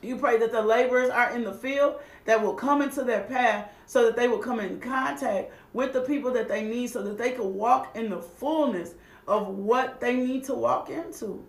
You 0.01 0.17
pray 0.17 0.39
that 0.39 0.53
the 0.53 0.63
laborers 0.63 1.11
are 1.11 1.33
in 1.33 1.45
the 1.45 1.53
field 1.53 1.97
that 2.25 2.41
will 2.41 2.55
come 2.55 2.81
into 2.81 3.05
their 3.05 3.25
path 3.25 3.69
so 3.85 4.07
that 4.07 4.17
they 4.17 4.27
will 4.27 4.39
come 4.39 4.61
in 4.61 4.81
contact 4.81 5.53
with 5.75 5.93
the 5.93 6.01
people 6.01 6.33
that 6.33 6.49
they 6.49 6.65
need 6.65 6.87
so 6.87 7.03
that 7.03 7.19
they 7.19 7.33
can 7.33 7.53
walk 7.53 7.95
in 7.95 8.09
the 8.09 8.23
fullness 8.23 8.95
of 9.29 9.49
what 9.49 10.01
they 10.01 10.17
need 10.17 10.45
to 10.45 10.55
walk 10.55 10.89
into. 10.89 11.45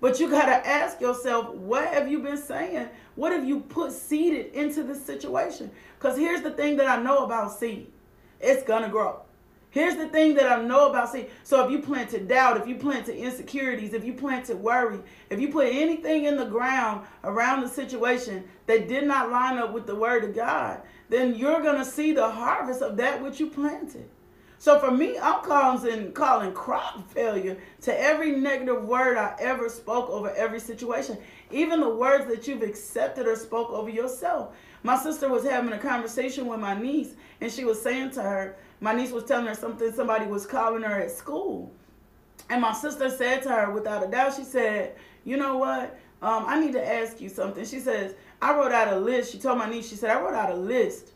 But 0.00 0.18
you 0.18 0.28
got 0.28 0.46
to 0.46 0.68
ask 0.68 1.00
yourself, 1.00 1.54
what 1.54 1.86
have 1.86 2.10
you 2.10 2.18
been 2.18 2.36
saying? 2.36 2.88
What 3.14 3.30
have 3.30 3.46
you 3.46 3.60
put 3.60 3.92
seeded 3.92 4.54
into 4.54 4.82
this 4.82 5.06
situation? 5.06 5.70
Because 6.00 6.18
here's 6.18 6.42
the 6.42 6.50
thing 6.50 6.78
that 6.78 6.88
I 6.88 7.00
know 7.00 7.24
about 7.24 7.56
seed 7.56 7.92
it's 8.40 8.64
going 8.64 8.82
to 8.82 8.88
grow. 8.88 9.20
Here's 9.70 9.96
the 9.96 10.08
thing 10.08 10.34
that 10.34 10.50
I 10.50 10.62
know 10.62 10.88
about 10.88 11.12
seed. 11.12 11.30
So 11.44 11.64
if 11.64 11.70
you 11.70 11.80
planted 11.80 12.26
doubt, 12.26 12.56
if 12.56 12.66
you 12.66 12.76
planted 12.76 13.16
insecurities, 13.16 13.92
if 13.92 14.04
you 14.04 14.14
planted 14.14 14.58
worry, 14.58 15.00
if 15.28 15.40
you 15.40 15.48
put 15.48 15.68
anything 15.68 16.24
in 16.24 16.36
the 16.36 16.46
ground 16.46 17.06
around 17.22 17.60
the 17.60 17.68
situation 17.68 18.44
that 18.66 18.88
did 18.88 19.06
not 19.06 19.30
line 19.30 19.58
up 19.58 19.72
with 19.72 19.86
the 19.86 19.94
word 19.94 20.24
of 20.24 20.34
God, 20.34 20.80
then 21.10 21.34
you're 21.34 21.60
going 21.60 21.78
to 21.78 21.84
see 21.84 22.12
the 22.12 22.30
harvest 22.30 22.80
of 22.80 22.96
that 22.96 23.22
which 23.22 23.40
you 23.40 23.50
planted. 23.50 24.08
So 24.60 24.80
for 24.80 24.90
me, 24.90 25.16
I'm 25.18 25.44
calling, 25.44 26.12
calling 26.12 26.52
crop 26.52 27.08
failure 27.12 27.58
to 27.82 28.00
every 28.00 28.32
negative 28.32 28.84
word 28.84 29.16
I 29.16 29.36
ever 29.38 29.68
spoke 29.68 30.10
over 30.10 30.30
every 30.34 30.58
situation, 30.58 31.16
even 31.52 31.80
the 31.80 31.88
words 31.88 32.26
that 32.26 32.48
you've 32.48 32.62
accepted 32.62 33.28
or 33.28 33.36
spoke 33.36 33.70
over 33.70 33.88
yourself. 33.88 34.56
My 34.82 34.98
sister 34.98 35.28
was 35.28 35.44
having 35.44 35.72
a 35.72 35.78
conversation 35.78 36.46
with 36.46 36.58
my 36.58 36.74
niece, 36.74 37.14
and 37.40 37.52
she 37.52 37.64
was 37.64 37.80
saying 37.80 38.10
to 38.12 38.22
her, 38.22 38.56
my 38.80 38.92
niece 38.94 39.10
was 39.10 39.24
telling 39.24 39.46
her 39.46 39.54
something 39.54 39.92
somebody 39.92 40.26
was 40.26 40.46
calling 40.46 40.82
her 40.82 41.00
at 41.00 41.10
school. 41.10 41.72
And 42.50 42.62
my 42.62 42.72
sister 42.72 43.10
said 43.10 43.42
to 43.42 43.50
her, 43.50 43.70
without 43.70 44.04
a 44.04 44.08
doubt, 44.08 44.34
she 44.34 44.44
said, 44.44 44.94
You 45.24 45.36
know 45.36 45.58
what? 45.58 45.98
Um, 46.22 46.44
I 46.46 46.58
need 46.60 46.72
to 46.72 46.86
ask 46.86 47.20
you 47.20 47.28
something. 47.28 47.64
She 47.64 47.80
says, 47.80 48.14
I 48.40 48.54
wrote 48.54 48.72
out 48.72 48.92
a 48.92 48.98
list. 48.98 49.32
She 49.32 49.38
told 49.38 49.58
my 49.58 49.68
niece, 49.68 49.88
she 49.88 49.96
said, 49.96 50.10
I 50.10 50.20
wrote 50.20 50.34
out 50.34 50.50
a 50.50 50.56
list 50.56 51.12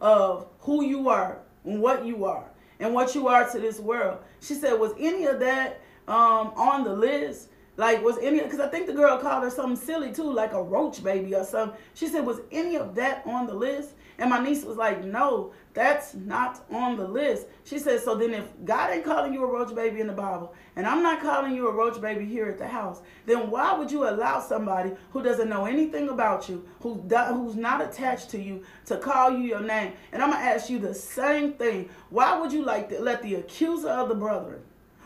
of 0.00 0.46
who 0.60 0.84
you 0.84 1.08
are 1.08 1.38
and 1.64 1.80
what 1.80 2.04
you 2.04 2.24
are 2.24 2.44
and 2.80 2.94
what 2.94 3.14
you 3.14 3.28
are 3.28 3.50
to 3.50 3.58
this 3.58 3.80
world. 3.80 4.18
She 4.40 4.54
said, 4.54 4.78
Was 4.78 4.92
any 4.98 5.26
of 5.26 5.40
that 5.40 5.80
um, 6.08 6.52
on 6.56 6.84
the 6.84 6.94
list? 6.94 7.48
Like, 7.78 8.02
was 8.02 8.16
any, 8.18 8.40
because 8.40 8.60
I 8.60 8.68
think 8.68 8.86
the 8.86 8.94
girl 8.94 9.18
called 9.18 9.44
her 9.44 9.50
something 9.50 9.76
silly 9.76 10.10
too, 10.10 10.32
like 10.32 10.52
a 10.52 10.62
roach 10.62 11.04
baby 11.04 11.34
or 11.34 11.44
something. 11.44 11.78
She 11.94 12.06
said, 12.06 12.24
Was 12.24 12.40
any 12.50 12.76
of 12.76 12.94
that 12.94 13.22
on 13.26 13.46
the 13.46 13.54
list? 13.54 13.90
And 14.18 14.30
my 14.30 14.42
niece 14.42 14.64
was 14.64 14.76
like, 14.76 15.04
No, 15.04 15.52
that's 15.74 16.14
not 16.14 16.64
on 16.70 16.96
the 16.96 17.06
list. 17.06 17.46
She 17.64 17.78
said, 17.78 18.00
So 18.00 18.14
then 18.14 18.32
if 18.32 18.46
God 18.64 18.90
ain't 18.90 19.04
calling 19.04 19.34
you 19.34 19.44
a 19.44 19.52
roach 19.52 19.74
baby 19.74 20.00
in 20.00 20.06
the 20.06 20.12
Bible, 20.12 20.54
and 20.74 20.86
I'm 20.86 21.02
not 21.02 21.20
calling 21.20 21.54
you 21.54 21.68
a 21.68 21.72
roach 21.72 22.00
baby 22.00 22.24
here 22.24 22.46
at 22.46 22.58
the 22.58 22.66
house, 22.66 23.02
then 23.26 23.50
why 23.50 23.76
would 23.76 23.90
you 23.90 24.08
allow 24.08 24.40
somebody 24.40 24.92
who 25.10 25.22
doesn't 25.22 25.50
know 25.50 25.66
anything 25.66 26.08
about 26.08 26.48
you, 26.48 26.66
who 26.80 26.94
who's 26.94 27.56
not 27.56 27.82
attached 27.82 28.30
to 28.30 28.40
you, 28.40 28.62
to 28.86 28.96
call 28.96 29.30
you 29.30 29.44
your 29.44 29.60
name? 29.60 29.92
And 30.12 30.22
I'm 30.22 30.30
going 30.30 30.42
to 30.42 30.48
ask 30.48 30.70
you 30.70 30.78
the 30.78 30.94
same 30.94 31.52
thing. 31.52 31.90
Why 32.08 32.38
would 32.38 32.52
you 32.52 32.64
like 32.64 32.88
to 32.88 33.00
let 33.00 33.22
the 33.22 33.34
accuser 33.36 33.90
of 33.90 34.08
the 34.08 34.14
brethren, 34.14 34.62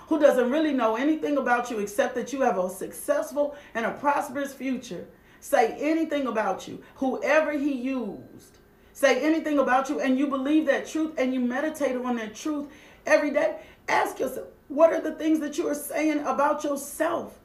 who 0.06 0.20
doesn't 0.20 0.50
really 0.50 0.72
know 0.72 0.96
anything 0.96 1.36
about 1.36 1.70
you 1.70 1.80
except 1.80 2.14
that 2.14 2.32
you 2.32 2.42
have 2.42 2.58
a 2.58 2.70
successful 2.70 3.56
and 3.74 3.86
a 3.86 3.92
prosperous 3.92 4.52
future, 4.52 5.06
say 5.40 5.76
anything 5.80 6.28
about 6.28 6.68
you, 6.68 6.82
whoever 6.96 7.52
he 7.52 7.72
used? 7.72 8.59
Say 9.00 9.22
anything 9.22 9.58
about 9.58 9.88
you 9.88 9.98
and 9.98 10.18
you 10.18 10.26
believe 10.26 10.66
that 10.66 10.86
truth 10.86 11.14
and 11.16 11.32
you 11.32 11.40
meditate 11.40 11.96
on 11.96 12.16
that 12.16 12.34
truth 12.34 12.66
every 13.06 13.30
day, 13.30 13.56
ask 13.88 14.18
yourself, 14.18 14.48
what 14.68 14.92
are 14.92 15.00
the 15.00 15.12
things 15.12 15.40
that 15.40 15.56
you 15.56 15.66
are 15.66 15.74
saying 15.74 16.20
about 16.20 16.62
yourself? 16.64 17.38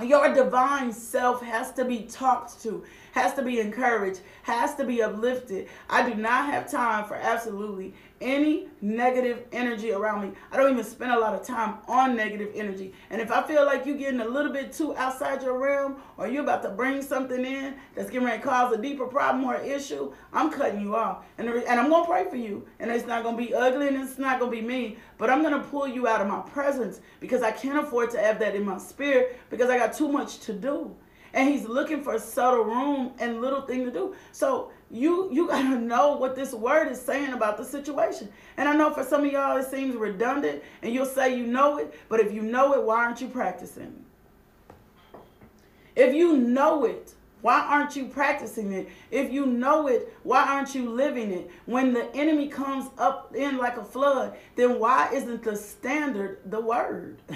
Your 0.00 0.32
divine 0.32 0.92
self 0.92 1.42
has 1.42 1.72
to 1.72 1.84
be 1.84 2.02
talked 2.02 2.62
to, 2.62 2.84
has 3.12 3.34
to 3.34 3.42
be 3.42 3.58
encouraged, 3.58 4.20
has 4.44 4.76
to 4.76 4.84
be 4.84 5.02
uplifted. 5.02 5.68
I 5.90 6.08
do 6.08 6.14
not 6.14 6.46
have 6.46 6.70
time 6.70 7.04
for 7.04 7.16
absolutely 7.16 7.92
any 8.20 8.68
negative 8.82 9.44
energy 9.52 9.92
around 9.92 10.22
me. 10.22 10.32
I 10.52 10.56
don't 10.56 10.72
even 10.72 10.84
spend 10.84 11.12
a 11.12 11.18
lot 11.18 11.34
of 11.34 11.46
time 11.46 11.78
on 11.88 12.16
negative 12.16 12.50
energy. 12.54 12.92
And 13.08 13.20
if 13.20 13.30
I 13.30 13.42
feel 13.42 13.64
like 13.64 13.86
you're 13.86 13.96
getting 13.96 14.20
a 14.20 14.28
little 14.28 14.52
bit 14.52 14.72
too 14.72 14.94
outside 14.96 15.42
your 15.42 15.58
realm 15.58 15.96
or 16.18 16.28
you're 16.28 16.42
about 16.42 16.62
to 16.62 16.70
bring 16.70 17.02
something 17.02 17.44
in 17.44 17.74
that's 17.94 18.10
going 18.10 18.26
to 18.26 18.38
cause 18.38 18.72
a 18.74 18.80
deeper 18.80 19.06
problem 19.06 19.44
or 19.44 19.56
issue, 19.56 20.12
I'm 20.32 20.50
cutting 20.50 20.80
you 20.80 20.96
off. 20.96 21.24
And, 21.38 21.48
and 21.48 21.80
I'm 21.80 21.88
going 21.88 22.04
to 22.04 22.10
pray 22.10 22.28
for 22.28 22.36
you. 22.36 22.66
And 22.78 22.90
it's 22.90 23.06
not 23.06 23.22
going 23.22 23.36
to 23.36 23.42
be 23.42 23.54
ugly 23.54 23.88
and 23.88 23.96
it's 23.96 24.18
not 24.18 24.38
going 24.38 24.50
to 24.50 24.56
be 24.56 24.66
mean. 24.66 24.98
But 25.16 25.30
I'm 25.30 25.42
going 25.42 25.54
to 25.54 25.66
pull 25.68 25.88
you 25.88 26.06
out 26.06 26.20
of 26.20 26.28
my 26.28 26.40
presence 26.40 27.00
because 27.20 27.42
I 27.42 27.50
can't 27.50 27.78
afford 27.78 28.10
to 28.10 28.18
have 28.18 28.38
that 28.40 28.54
in 28.54 28.64
my 28.64 28.78
spirit 28.78 29.38
because 29.50 29.70
I 29.70 29.78
got 29.78 29.94
too 29.94 30.08
much 30.08 30.40
to 30.40 30.52
do. 30.52 30.94
And 31.32 31.48
he's 31.48 31.64
looking 31.64 32.02
for 32.02 32.18
subtle 32.18 32.64
room 32.64 33.12
and 33.18 33.40
little 33.40 33.62
thing 33.62 33.84
to 33.84 33.90
do. 33.90 34.14
So 34.32 34.72
you 34.90 35.28
you 35.32 35.46
gotta 35.46 35.78
know 35.78 36.16
what 36.16 36.34
this 36.34 36.52
word 36.52 36.90
is 36.90 37.00
saying 37.00 37.32
about 37.32 37.56
the 37.56 37.64
situation. 37.64 38.28
And 38.56 38.68
I 38.68 38.74
know 38.74 38.92
for 38.92 39.04
some 39.04 39.24
of 39.24 39.32
y'all 39.32 39.56
it 39.56 39.70
seems 39.70 39.94
redundant, 39.94 40.62
and 40.82 40.92
you'll 40.92 41.06
say 41.06 41.36
you 41.36 41.46
know 41.46 41.78
it, 41.78 41.94
but 42.08 42.20
if 42.20 42.32
you 42.32 42.42
know 42.42 42.74
it, 42.74 42.82
why 42.82 43.04
aren't 43.04 43.20
you 43.20 43.28
practicing? 43.28 44.04
If 45.94 46.14
you 46.14 46.36
know 46.36 46.84
it, 46.84 47.14
why 47.42 47.60
aren't 47.60 47.96
you 47.96 48.06
practicing 48.06 48.72
it? 48.72 48.88
If 49.10 49.32
you 49.32 49.46
know 49.46 49.86
it, 49.86 50.12
why 50.22 50.44
aren't 50.44 50.74
you 50.74 50.90
living 50.90 51.30
it? 51.32 51.50
When 51.66 51.92
the 51.94 52.14
enemy 52.14 52.48
comes 52.48 52.90
up 52.98 53.34
in 53.34 53.56
like 53.58 53.76
a 53.76 53.84
flood, 53.84 54.36
then 54.56 54.78
why 54.78 55.10
isn't 55.12 55.42
the 55.42 55.56
standard 55.56 56.38
the 56.44 56.60
word? 56.60 57.22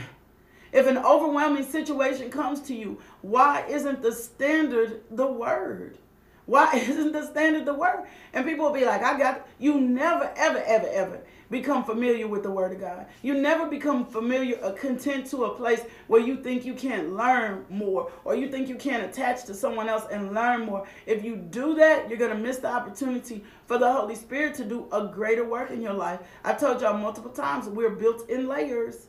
If 0.72 0.88
an 0.88 0.98
overwhelming 0.98 1.62
situation 1.62 2.32
comes 2.32 2.58
to 2.62 2.74
you, 2.74 3.00
why 3.22 3.64
isn't 3.68 4.02
the 4.02 4.10
standard 4.10 5.02
the 5.08 5.24
word? 5.24 5.98
Why 6.46 6.74
isn't 6.74 7.12
the 7.12 7.26
standard 7.26 7.64
the 7.64 7.74
word? 7.74 8.06
And 8.32 8.44
people 8.44 8.66
will 8.66 8.72
be 8.72 8.84
like, 8.84 9.02
I 9.02 9.18
got 9.18 9.46
you 9.58 9.80
never, 9.80 10.32
ever, 10.36 10.62
ever, 10.66 10.88
ever 10.88 11.20
become 11.50 11.84
familiar 11.84 12.26
with 12.26 12.42
the 12.42 12.50
word 12.50 12.72
of 12.72 12.80
God. 12.80 13.06
You 13.22 13.34
never 13.34 13.66
become 13.66 14.06
familiar 14.06 14.56
or 14.56 14.72
content 14.72 15.26
to 15.26 15.44
a 15.44 15.54
place 15.54 15.82
where 16.08 16.20
you 16.20 16.42
think 16.42 16.64
you 16.64 16.74
can't 16.74 17.14
learn 17.14 17.64
more 17.68 18.10
or 18.24 18.34
you 18.34 18.50
think 18.50 18.68
you 18.68 18.76
can't 18.76 19.04
attach 19.04 19.44
to 19.44 19.54
someone 19.54 19.88
else 19.88 20.04
and 20.10 20.34
learn 20.34 20.66
more. 20.66 20.86
If 21.06 21.24
you 21.24 21.36
do 21.36 21.74
that, 21.74 22.08
you're 22.08 22.18
going 22.18 22.36
to 22.36 22.42
miss 22.42 22.58
the 22.58 22.68
opportunity 22.68 23.44
for 23.66 23.78
the 23.78 23.92
Holy 23.92 24.14
Spirit 24.14 24.54
to 24.56 24.64
do 24.64 24.88
a 24.92 25.06
greater 25.06 25.44
work 25.44 25.70
in 25.70 25.80
your 25.80 25.92
life. 25.92 26.20
I've 26.44 26.58
told 26.58 26.80
y'all 26.80 26.98
multiple 26.98 27.30
times, 27.30 27.68
we're 27.68 27.90
built 27.90 28.28
in 28.28 28.48
layers. 28.48 29.08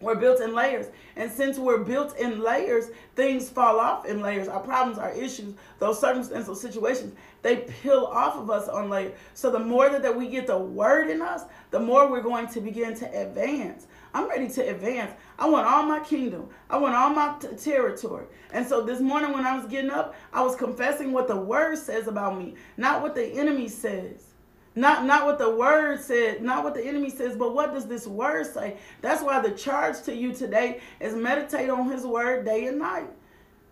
We're 0.00 0.14
built 0.14 0.40
in 0.40 0.54
layers. 0.54 0.86
And 1.16 1.30
since 1.30 1.58
we're 1.58 1.84
built 1.84 2.16
in 2.16 2.40
layers, 2.40 2.86
things 3.16 3.50
fall 3.50 3.78
off 3.78 4.06
in 4.06 4.20
layers. 4.20 4.48
Our 4.48 4.60
problems, 4.60 4.98
our 4.98 5.12
issues, 5.12 5.54
those 5.78 6.00
circumstances, 6.00 6.46
those 6.46 6.60
situations, 6.60 7.14
they 7.42 7.56
peel 7.56 8.04
off 8.10 8.36
of 8.36 8.50
us 8.50 8.68
on 8.68 8.88
layers. 8.88 9.12
So 9.34 9.50
the 9.50 9.58
more 9.58 9.90
that, 9.90 10.02
that 10.02 10.16
we 10.16 10.28
get 10.28 10.46
the 10.46 10.58
word 10.58 11.10
in 11.10 11.20
us, 11.20 11.42
the 11.70 11.80
more 11.80 12.10
we're 12.10 12.22
going 12.22 12.48
to 12.48 12.60
begin 12.60 12.94
to 12.96 13.20
advance. 13.20 13.86
I'm 14.12 14.28
ready 14.28 14.48
to 14.48 14.68
advance. 14.68 15.12
I 15.38 15.48
want 15.48 15.66
all 15.66 15.84
my 15.84 16.00
kingdom. 16.00 16.48
I 16.68 16.78
want 16.78 16.94
all 16.94 17.10
my 17.10 17.36
territory. 17.58 18.26
And 18.52 18.66
so 18.66 18.82
this 18.82 19.00
morning 19.00 19.32
when 19.32 19.46
I 19.46 19.56
was 19.56 19.66
getting 19.66 19.90
up, 19.90 20.14
I 20.32 20.42
was 20.42 20.56
confessing 20.56 21.12
what 21.12 21.28
the 21.28 21.36
word 21.36 21.78
says 21.78 22.08
about 22.08 22.38
me, 22.38 22.54
not 22.76 23.02
what 23.02 23.14
the 23.14 23.24
enemy 23.24 23.68
says. 23.68 24.29
Not 24.76 25.04
not 25.04 25.26
what 25.26 25.38
the 25.38 25.50
word 25.50 26.00
said, 26.00 26.42
not 26.42 26.62
what 26.62 26.74
the 26.74 26.84
enemy 26.84 27.10
says, 27.10 27.36
but 27.36 27.54
what 27.54 27.74
does 27.74 27.86
this 27.86 28.06
word 28.06 28.46
say? 28.46 28.76
That's 29.00 29.22
why 29.22 29.40
the 29.40 29.50
charge 29.50 30.02
to 30.02 30.14
you 30.14 30.32
today 30.32 30.80
is 31.00 31.14
meditate 31.14 31.70
on 31.70 31.90
his 31.90 32.06
word 32.06 32.44
day 32.44 32.66
and 32.66 32.78
night. 32.78 33.08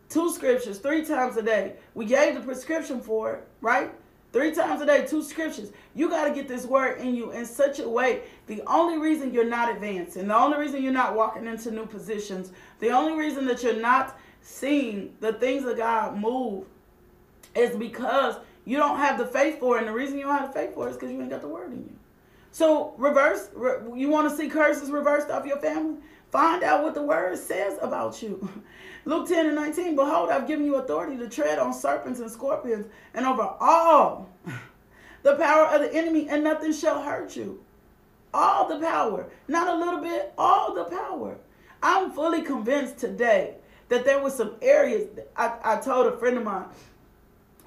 Two 0.09 0.33
scriptures, 0.33 0.79
three 0.79 1.05
times 1.05 1.37
a 1.37 1.43
day. 1.43 1.75
We 1.95 2.07
gave 2.07 2.35
the 2.35 2.41
prescription 2.41 3.01
for 3.01 3.35
it, 3.35 3.49
right? 3.61 3.93
Three 4.33 4.53
times 4.53 4.83
a 4.83 4.87
day, 4.87 5.07
two 5.07 5.23
scriptures. 5.23 5.73
You 5.95 6.09
got 6.09 6.29
to 6.29 6.35
get 6.35 6.49
this 6.49 6.67
word 6.67 7.01
in 7.01 7.15
you 7.15 7.31
in 7.31 7.47
such 7.47 7.79
a 7.79 7.89
way. 7.89 8.23
The 8.47 8.63
only 8.67 8.99
reason 8.99 9.33
you're 9.33 9.45
not 9.45 9.73
advancing, 9.73 10.29
the 10.29 10.37
only 10.37 10.59
reason 10.59 10.83
you're 10.83 10.93
not 10.93 11.15
walking 11.15 11.47
into 11.47 11.71
new 11.71 11.87
positions, 11.87 12.53
the 12.81 12.91
only 12.91 13.19
reason 13.19 13.47
that 13.47 13.63
you're 13.63 13.81
not 13.81 14.19
seeing 14.43 15.15
the 15.21 15.33
things 15.35 15.65
of 15.65 15.77
God 15.77 16.19
move 16.19 16.67
is 17.55 17.77
because 17.77 18.37
you 18.68 18.76
don't 18.76 18.98
have 18.98 19.16
the 19.16 19.24
faith 19.24 19.59
for 19.59 19.76
it. 19.76 19.81
And 19.81 19.88
the 19.88 19.92
reason 19.92 20.18
you 20.18 20.24
don't 20.24 20.38
have 20.38 20.52
the 20.52 20.61
faith 20.61 20.74
for 20.74 20.87
it 20.87 20.90
is 20.90 20.96
because 20.96 21.11
you 21.11 21.20
ain't 21.22 21.31
got 21.31 21.40
the 21.40 21.48
word 21.48 21.72
in 21.72 21.78
you. 21.78 21.96
So 22.52 22.92
reverse, 22.98 23.48
re- 23.54 23.78
you 23.98 24.11
want 24.11 24.28
to 24.28 24.37
see 24.37 24.50
curses 24.50 24.90
reversed 24.90 25.31
off 25.31 25.46
your 25.46 25.59
family? 25.59 25.96
Find 26.31 26.62
out 26.62 26.83
what 26.83 26.94
the 26.94 27.02
word 27.02 27.38
says 27.38 27.78
about 27.81 28.22
you. 28.22 28.46
Luke 29.07 29.26
10 29.26 29.46
and 29.46 29.54
19, 29.54 29.96
Behold, 29.96 30.28
I've 30.28 30.46
given 30.46 30.66
you 30.66 30.76
authority 30.76 31.16
to 31.16 31.31
tread 31.31 31.59
on 31.59 31.72
serpents 31.72 32.20
and 32.20 32.31
scorpions 32.31 32.85
and 33.14 33.24
over 33.24 33.42
all 33.59 34.28
the 35.22 35.37
power 35.37 35.64
of 35.68 35.81
the 35.81 35.94
enemy, 35.94 36.28
and 36.28 36.44
nothing 36.44 36.74
shall 36.74 37.02
hurt 37.02 37.35
you. 37.37 37.64
All 38.35 38.68
the 38.68 38.78
power, 38.85 39.31
not 39.48 39.68
a 39.68 39.74
little 39.74 40.00
bit, 40.02 40.35
all 40.37 40.74
the 40.74 40.85
power. 40.85 41.38
I'm 41.83 42.11
fully 42.12 42.42
convinced 42.42 42.98
today 42.98 43.54
that 43.88 44.04
there 44.04 44.22
were 44.22 44.31
some 44.31 44.57
areas. 44.61 45.09
I, 45.35 45.54
I 45.64 45.76
told 45.76 46.07
a 46.07 46.18
friend 46.18 46.37
of 46.37 46.44
mine, 46.44 46.66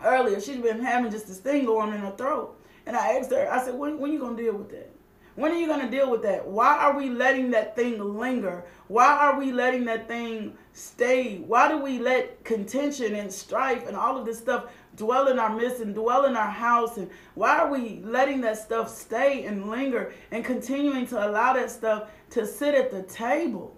earlier, 0.03 0.39
she's 0.39 0.57
been 0.57 0.81
having 0.81 1.11
just 1.11 1.27
this 1.27 1.39
thing 1.39 1.65
going 1.65 1.93
in 1.93 1.99
her 1.99 2.11
throat. 2.11 2.57
And 2.85 2.95
I 2.95 3.17
asked 3.17 3.31
her, 3.31 3.51
I 3.51 3.63
said, 3.63 3.75
when, 3.75 3.99
when 3.99 4.09
are 4.09 4.13
you 4.13 4.19
going 4.19 4.37
to 4.37 4.43
deal 4.43 4.53
with 4.53 4.69
that? 4.71 4.91
When 5.35 5.51
are 5.51 5.55
you 5.55 5.67
going 5.67 5.81
to 5.81 5.89
deal 5.89 6.11
with 6.11 6.23
that? 6.23 6.45
Why 6.45 6.77
are 6.77 6.97
we 6.97 7.09
letting 7.09 7.51
that 7.51 7.75
thing 7.75 8.17
linger? 8.17 8.65
Why 8.89 9.15
are 9.15 9.39
we 9.39 9.53
letting 9.53 9.85
that 9.85 10.07
thing 10.07 10.57
stay? 10.73 11.37
Why 11.37 11.69
do 11.69 11.77
we 11.77 11.99
let 11.99 12.43
contention 12.43 13.15
and 13.15 13.31
strife 13.31 13.87
and 13.87 13.95
all 13.95 14.17
of 14.17 14.25
this 14.25 14.37
stuff 14.39 14.65
dwell 14.97 15.29
in 15.29 15.39
our 15.39 15.55
midst 15.55 15.81
and 15.81 15.95
dwell 15.95 16.25
in 16.25 16.35
our 16.35 16.51
house? 16.51 16.97
And 16.97 17.09
why 17.35 17.59
are 17.59 17.71
we 17.71 18.01
letting 18.03 18.41
that 18.41 18.57
stuff 18.57 18.89
stay 18.89 19.45
and 19.45 19.69
linger 19.69 20.13
and 20.31 20.43
continuing 20.43 21.07
to 21.07 21.25
allow 21.25 21.53
that 21.53 21.71
stuff 21.71 22.09
to 22.31 22.45
sit 22.45 22.75
at 22.75 22.91
the 22.91 23.03
table? 23.03 23.77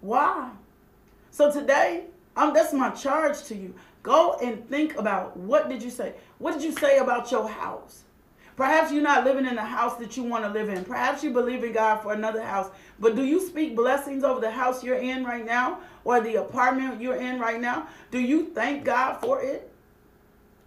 Why? 0.00 0.50
So 1.30 1.52
today, 1.52 2.04
um, 2.36 2.54
that's 2.54 2.72
my 2.72 2.90
charge 2.90 3.42
to 3.44 3.54
you. 3.54 3.74
Go 4.04 4.36
and 4.42 4.68
think 4.68 4.98
about 4.98 5.34
what 5.34 5.70
did 5.70 5.82
you 5.82 5.90
say? 5.90 6.12
What 6.38 6.52
did 6.52 6.62
you 6.62 6.72
say 6.72 6.98
about 6.98 7.32
your 7.32 7.48
house? 7.48 8.02
Perhaps 8.54 8.92
you're 8.92 9.02
not 9.02 9.24
living 9.24 9.46
in 9.46 9.56
the 9.56 9.64
house 9.64 9.96
that 9.96 10.14
you 10.14 10.22
want 10.22 10.44
to 10.44 10.50
live 10.50 10.68
in. 10.68 10.84
Perhaps 10.84 11.24
you 11.24 11.30
believe 11.30 11.64
in 11.64 11.72
God 11.72 12.02
for 12.02 12.12
another 12.12 12.42
house. 12.42 12.70
But 13.00 13.16
do 13.16 13.24
you 13.24 13.44
speak 13.44 13.74
blessings 13.74 14.22
over 14.22 14.40
the 14.40 14.50
house 14.50 14.84
you're 14.84 14.98
in 14.98 15.24
right 15.24 15.44
now 15.44 15.80
or 16.04 16.20
the 16.20 16.36
apartment 16.36 17.00
you're 17.00 17.16
in 17.16 17.40
right 17.40 17.60
now? 17.60 17.88
Do 18.10 18.20
you 18.20 18.50
thank 18.54 18.84
God 18.84 19.20
for 19.22 19.40
it? 19.40 19.72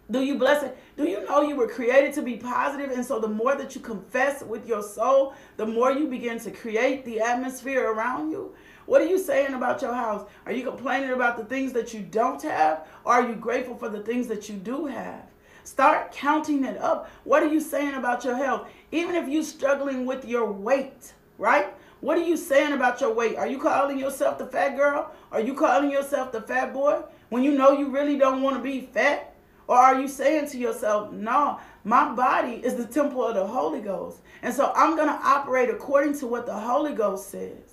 Do 0.10 0.24
you 0.24 0.36
bless 0.36 0.64
it? 0.64 0.76
Do 0.98 1.08
you 1.08 1.24
know 1.26 1.42
you 1.42 1.56
were 1.56 1.68
created 1.68 2.14
to 2.14 2.24
be 2.24 2.38
positive? 2.38 2.90
And 2.90 3.06
so 3.06 3.20
the 3.20 3.28
more 3.28 3.56
that 3.56 3.76
you 3.76 3.82
confess 3.82 4.42
with 4.42 4.68
your 4.68 4.82
soul, 4.82 5.36
the 5.58 5.66
more 5.66 5.92
you 5.92 6.08
begin 6.08 6.40
to 6.40 6.52
create 6.52 7.06
the 7.06 7.22
atmosphere 7.22 7.92
around 7.92 8.32
you. 8.32 8.56
What 8.88 9.02
are 9.02 9.06
you 9.06 9.20
saying 9.20 9.54
about 9.54 9.82
your 9.82 9.94
house? 9.94 10.26
Are 10.46 10.52
you 10.54 10.64
complaining 10.64 11.12
about 11.12 11.38
the 11.38 11.44
things 11.44 11.74
that 11.74 11.94
you 11.94 12.00
don't 12.00 12.42
have? 12.42 12.88
Or 13.04 13.14
are 13.14 13.28
you 13.28 13.36
grateful 13.36 13.76
for 13.76 13.90
the 13.90 14.00
things 14.00 14.28
that 14.28 14.48
you 14.48 14.56
do 14.56 14.86
have? 14.86 15.24
Start 15.66 16.14
counting 16.14 16.64
it 16.64 16.78
up. 16.78 17.12
What 17.26 17.44
are 17.44 17.52
you 17.52 17.60
saying 17.60 17.96
about 17.96 18.24
your 18.24 18.38
health? 18.38 18.70
Even 18.94 19.16
if 19.16 19.28
you're 19.28 19.44
struggling 19.44 20.06
with 20.06 20.24
your 20.24 20.50
weight, 20.50 21.14
right? 21.38 21.74
What 22.00 22.18
are 22.18 22.24
you 22.24 22.38
saying 22.38 22.72
about 22.72 23.02
your 23.02 23.14
weight? 23.14 23.36
Are 23.36 23.48
you 23.48 23.60
calling 23.60 24.00
yourself 24.00 24.38
the 24.38 24.46
fat 24.46 24.78
girl? 24.78 25.12
Are 25.34 25.42
you 25.42 25.54
calling 25.54 25.92
yourself 25.92 26.32
the 26.32 26.42
fat 26.42 26.74
boy 26.74 27.02
when 27.28 27.44
you 27.44 27.52
know 27.52 27.74
you 27.74 27.90
really 27.90 28.18
don't 28.18 28.42
want 28.42 28.56
to 28.56 28.64
be 28.64 28.80
fat? 28.80 29.36
Or 29.68 29.76
are 29.76 30.00
you 30.00 30.08
saying 30.08 30.48
to 30.52 30.58
yourself, 30.58 31.12
no, 31.12 31.60
my 31.84 32.14
body 32.16 32.54
is 32.64 32.76
the 32.76 32.86
temple 32.86 33.22
of 33.26 33.36
the 33.36 33.46
Holy 33.46 33.82
Ghost. 33.82 34.20
And 34.42 34.54
so 34.54 34.72
I'm 34.74 34.96
going 34.96 35.10
to 35.10 35.20
operate 35.22 35.70
according 35.70 36.18
to 36.20 36.28
what 36.28 36.46
the 36.46 36.58
Holy 36.58 36.94
Ghost 36.94 37.30
says. 37.30 37.67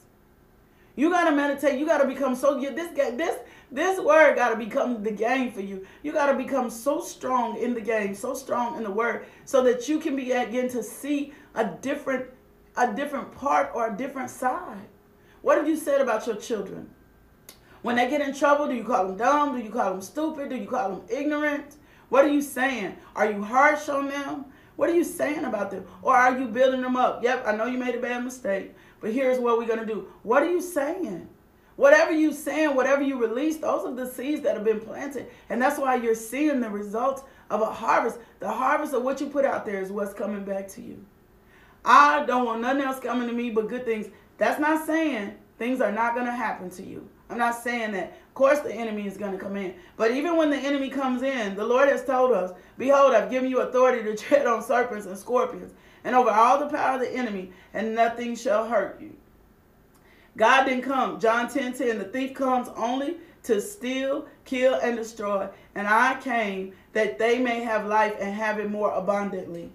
You 0.96 1.10
gotta 1.10 1.34
meditate. 1.34 1.78
You 1.78 1.86
gotta 1.86 2.06
become 2.06 2.34
so. 2.34 2.60
This 2.60 2.90
this 2.94 3.38
this 3.72 3.98
word 4.00 4.36
gotta 4.36 4.56
become 4.56 5.02
the 5.02 5.10
game 5.10 5.50
for 5.50 5.60
you. 5.60 5.86
You 6.02 6.12
gotta 6.12 6.34
become 6.34 6.70
so 6.70 7.00
strong 7.00 7.56
in 7.58 7.74
the 7.74 7.80
game, 7.80 8.14
so 8.14 8.34
strong 8.34 8.76
in 8.76 8.84
the 8.84 8.90
word, 8.90 9.26
so 9.44 9.62
that 9.64 9.88
you 9.88 9.98
can 9.98 10.14
begin 10.14 10.68
to 10.68 10.82
see 10.82 11.32
a 11.54 11.64
different 11.64 12.26
a 12.76 12.92
different 12.92 13.32
part 13.32 13.70
or 13.74 13.92
a 13.92 13.96
different 13.96 14.30
side. 14.30 14.88
What 15.42 15.58
have 15.58 15.68
you 15.68 15.76
said 15.76 16.00
about 16.00 16.26
your 16.26 16.36
children? 16.36 16.90
When 17.82 17.96
they 17.96 18.08
get 18.08 18.22
in 18.22 18.34
trouble, 18.34 18.66
do 18.66 18.74
you 18.74 18.84
call 18.84 19.08
them 19.08 19.16
dumb? 19.16 19.56
Do 19.56 19.62
you 19.62 19.70
call 19.70 19.90
them 19.90 20.00
stupid? 20.00 20.48
Do 20.48 20.56
you 20.56 20.66
call 20.66 20.88
them 20.90 21.02
ignorant? 21.08 21.76
What 22.08 22.24
are 22.24 22.28
you 22.28 22.40
saying? 22.40 22.96
Are 23.14 23.30
you 23.30 23.42
harsh 23.42 23.88
on 23.88 24.08
them? 24.08 24.46
What 24.76 24.88
are 24.88 24.94
you 24.94 25.04
saying 25.04 25.44
about 25.44 25.70
them? 25.70 25.84
Or 26.02 26.16
are 26.16 26.38
you 26.38 26.46
building 26.46 26.80
them 26.80 26.96
up? 26.96 27.22
Yep, 27.22 27.44
I 27.46 27.54
know 27.54 27.66
you 27.66 27.78
made 27.78 27.94
a 27.94 28.00
bad 28.00 28.24
mistake. 28.24 28.74
But 29.04 29.12
here's 29.12 29.38
what 29.38 29.58
we're 29.58 29.66
going 29.66 29.80
to 29.80 29.84
do. 29.84 30.08
What 30.22 30.42
are 30.42 30.50
you 30.50 30.62
saying? 30.62 31.28
Whatever 31.76 32.10
you 32.10 32.32
saying, 32.32 32.74
whatever 32.74 33.02
you 33.02 33.20
release, 33.20 33.58
those 33.58 33.84
are 33.84 33.94
the 33.94 34.10
seeds 34.10 34.40
that 34.44 34.54
have 34.54 34.64
been 34.64 34.80
planted. 34.80 35.26
And 35.50 35.60
that's 35.60 35.78
why 35.78 35.96
you're 35.96 36.14
seeing 36.14 36.58
the 36.58 36.70
results 36.70 37.22
of 37.50 37.60
a 37.60 37.66
harvest. 37.66 38.18
The 38.40 38.50
harvest 38.50 38.94
of 38.94 39.02
what 39.02 39.20
you 39.20 39.26
put 39.26 39.44
out 39.44 39.66
there 39.66 39.82
is 39.82 39.92
what's 39.92 40.14
coming 40.14 40.42
back 40.42 40.68
to 40.68 40.80
you. 40.80 41.04
I 41.84 42.24
don't 42.24 42.46
want 42.46 42.62
nothing 42.62 42.80
else 42.82 42.98
coming 42.98 43.28
to 43.28 43.34
me 43.34 43.50
but 43.50 43.68
good 43.68 43.84
things. 43.84 44.06
That's 44.38 44.58
not 44.58 44.86
saying 44.86 45.34
things 45.58 45.82
are 45.82 45.92
not 45.92 46.14
going 46.14 46.24
to 46.24 46.32
happen 46.32 46.70
to 46.70 46.82
you. 46.82 47.06
I'm 47.28 47.36
not 47.36 47.62
saying 47.62 47.92
that. 47.92 48.16
Of 48.28 48.34
course, 48.34 48.60
the 48.60 48.72
enemy 48.72 49.06
is 49.06 49.18
going 49.18 49.32
to 49.32 49.38
come 49.38 49.58
in. 49.58 49.74
But 49.98 50.12
even 50.12 50.38
when 50.38 50.48
the 50.48 50.56
enemy 50.56 50.88
comes 50.88 51.20
in, 51.20 51.56
the 51.56 51.66
Lord 51.66 51.90
has 51.90 52.06
told 52.06 52.32
us, 52.32 52.52
Behold, 52.78 53.12
I've 53.12 53.30
given 53.30 53.50
you 53.50 53.60
authority 53.60 54.02
to 54.02 54.16
tread 54.24 54.46
on 54.46 54.62
serpents 54.62 55.04
and 55.04 55.18
scorpions 55.18 55.74
and 56.04 56.14
over 56.14 56.30
all 56.30 56.58
the 56.58 56.66
power 56.66 56.94
of 56.94 57.00
the 57.00 57.12
enemy, 57.12 57.50
and 57.72 57.94
nothing 57.94 58.36
shall 58.36 58.68
hurt 58.68 59.00
you. 59.00 59.16
God 60.36 60.64
didn't 60.64 60.82
come. 60.82 61.18
John 61.18 61.48
10 61.48 61.74
10, 61.74 61.98
the 61.98 62.04
thief 62.04 62.34
comes 62.34 62.68
only 62.76 63.16
to 63.44 63.60
steal, 63.60 64.26
kill, 64.44 64.74
and 64.74 64.96
destroy. 64.96 65.48
And 65.74 65.86
I 65.86 66.20
came 66.20 66.72
that 66.92 67.18
they 67.18 67.38
may 67.38 67.60
have 67.60 67.86
life 67.86 68.16
and 68.20 68.34
have 68.34 68.58
it 68.58 68.70
more 68.70 68.92
abundantly. 68.92 69.70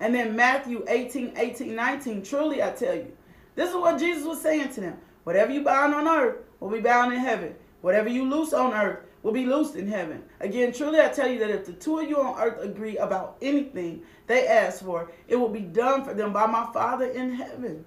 And 0.00 0.14
then 0.14 0.36
Matthew 0.36 0.84
18, 0.88 1.34
18, 1.36 1.74
19, 1.74 2.22
truly 2.22 2.62
I 2.62 2.70
tell 2.70 2.94
you, 2.94 3.12
this 3.54 3.70
is 3.70 3.76
what 3.76 3.98
Jesus 3.98 4.24
was 4.24 4.40
saying 4.40 4.70
to 4.74 4.80
them. 4.80 4.98
Whatever 5.24 5.52
you 5.52 5.62
bind 5.62 5.94
on 5.94 6.08
earth 6.08 6.36
will 6.60 6.70
be 6.70 6.80
bound 6.80 7.12
in 7.12 7.20
heaven. 7.20 7.54
Whatever 7.80 8.08
you 8.08 8.28
loose 8.28 8.52
on 8.52 8.72
earth 8.72 9.00
will 9.24 9.32
be 9.32 9.46
loosed 9.46 9.74
in 9.74 9.88
heaven. 9.88 10.22
Again, 10.38 10.72
truly 10.72 11.00
I 11.00 11.08
tell 11.08 11.26
you 11.26 11.40
that 11.40 11.50
if 11.50 11.64
the 11.64 11.72
two 11.72 11.98
of 11.98 12.08
you 12.08 12.20
on 12.20 12.38
earth 12.38 12.62
agree 12.62 12.98
about 12.98 13.38
anything 13.40 14.02
they 14.26 14.46
ask 14.46 14.84
for, 14.84 15.10
it 15.26 15.34
will 15.34 15.48
be 15.48 15.60
done 15.60 16.04
for 16.04 16.12
them 16.12 16.32
by 16.32 16.46
my 16.46 16.70
Father 16.72 17.06
in 17.06 17.32
heaven. 17.32 17.84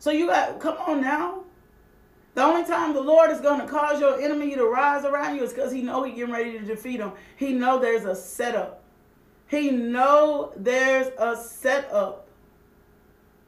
So 0.00 0.10
you 0.10 0.26
got, 0.26 0.58
come 0.58 0.76
on 0.78 1.00
now. 1.00 1.44
The 2.34 2.42
only 2.42 2.64
time 2.64 2.92
the 2.92 3.00
Lord 3.00 3.30
is 3.30 3.40
going 3.40 3.60
to 3.60 3.66
cause 3.68 4.00
your 4.00 4.20
enemy 4.20 4.54
to 4.56 4.64
rise 4.66 5.04
around 5.04 5.36
you 5.36 5.44
is 5.44 5.52
because 5.52 5.70
he 5.70 5.80
know 5.80 6.02
he 6.02 6.12
getting 6.12 6.34
ready 6.34 6.58
to 6.58 6.64
defeat 6.64 6.98
him. 6.98 7.12
He 7.36 7.52
know 7.52 7.78
there's 7.78 8.04
a 8.04 8.16
setup. 8.16 8.82
He 9.46 9.70
know 9.70 10.52
there's 10.56 11.12
a 11.18 11.36
setup. 11.36 12.26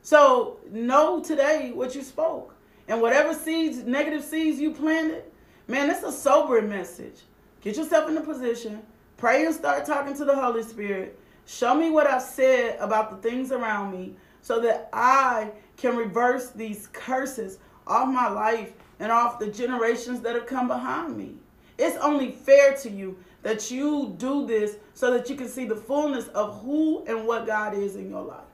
So 0.03 0.59
know 0.70 1.20
today 1.20 1.72
what 1.74 1.96
you 1.96 2.03
spoke. 2.03 2.55
And 2.87 3.00
whatever 3.00 3.35
seeds, 3.35 3.79
negative 3.79 4.22
seeds 4.22 4.61
you 4.61 4.70
planted, 4.70 5.24
man, 5.66 5.90
it's 5.90 6.03
a 6.03 6.12
sobering 6.12 6.68
message. 6.68 7.20
Get 7.61 7.77
yourself 7.77 8.09
in 8.09 8.16
a 8.16 8.20
position. 8.20 8.83
Pray 9.16 9.46
and 9.46 9.55
start 9.55 9.87
talking 9.87 10.14
to 10.16 10.24
the 10.24 10.35
Holy 10.35 10.62
Spirit. 10.62 11.18
Show 11.46 11.74
me 11.74 11.90
what 11.90 12.07
I've 12.07 12.22
said 12.22 12.79
about 12.79 13.11
the 13.11 13.29
things 13.29 13.53
around 13.53 13.92
me 13.92 14.16
so 14.42 14.61
that 14.61 14.88
I 14.92 15.50
can 15.77 15.96
reverse 15.96 16.50
these 16.50 16.88
curses 16.88 17.59
off 17.87 18.09
my 18.09 18.29
life 18.29 18.72
and 19.00 19.11
off 19.11 19.38
the 19.38 19.48
generations 19.48 20.20
that 20.20 20.35
have 20.35 20.46
come 20.46 20.68
behind 20.68 21.16
me. 21.16 21.35
It's 21.79 21.96
only 21.98 22.33
fair 22.33 22.77
to 22.77 22.90
you 22.90 23.18
that 23.42 23.70
you 23.70 24.14
do 24.18 24.46
this 24.46 24.77
so 24.94 25.11
that 25.12 25.29
you 25.29 25.37
can 25.37 25.48
see 25.48 25.64
the 25.64 25.77
fullness 25.77 26.29
of 26.29 26.61
who 26.62 27.05
and 27.07 27.27
what 27.27 27.46
God 27.46 27.74
is 27.74 27.96
in 27.96 28.09
your 28.09 28.22
life. 28.22 28.44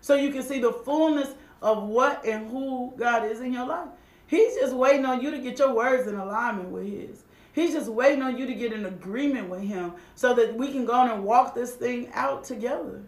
So 0.00 0.14
you 0.14 0.30
can 0.30 0.42
see 0.42 0.60
the 0.60 0.72
fullness 0.72 1.34
of 1.62 1.84
what 1.84 2.24
and 2.24 2.48
who 2.50 2.92
God 2.96 3.24
is 3.24 3.40
in 3.40 3.52
your 3.52 3.66
life. 3.66 3.88
He's 4.30 4.54
just 4.54 4.76
waiting 4.76 5.04
on 5.04 5.20
you 5.20 5.32
to 5.32 5.38
get 5.38 5.58
your 5.58 5.74
words 5.74 6.06
in 6.06 6.14
alignment 6.14 6.68
with 6.68 6.84
His. 6.84 7.24
He's 7.52 7.72
just 7.72 7.88
waiting 7.90 8.22
on 8.22 8.38
you 8.38 8.46
to 8.46 8.54
get 8.54 8.72
in 8.72 8.86
agreement 8.86 9.50
with 9.50 9.62
Him 9.62 9.94
so 10.14 10.32
that 10.34 10.54
we 10.54 10.70
can 10.70 10.84
go 10.84 10.92
on 10.92 11.10
and 11.10 11.24
walk 11.24 11.52
this 11.52 11.74
thing 11.74 12.08
out 12.14 12.44
together. 12.44 13.02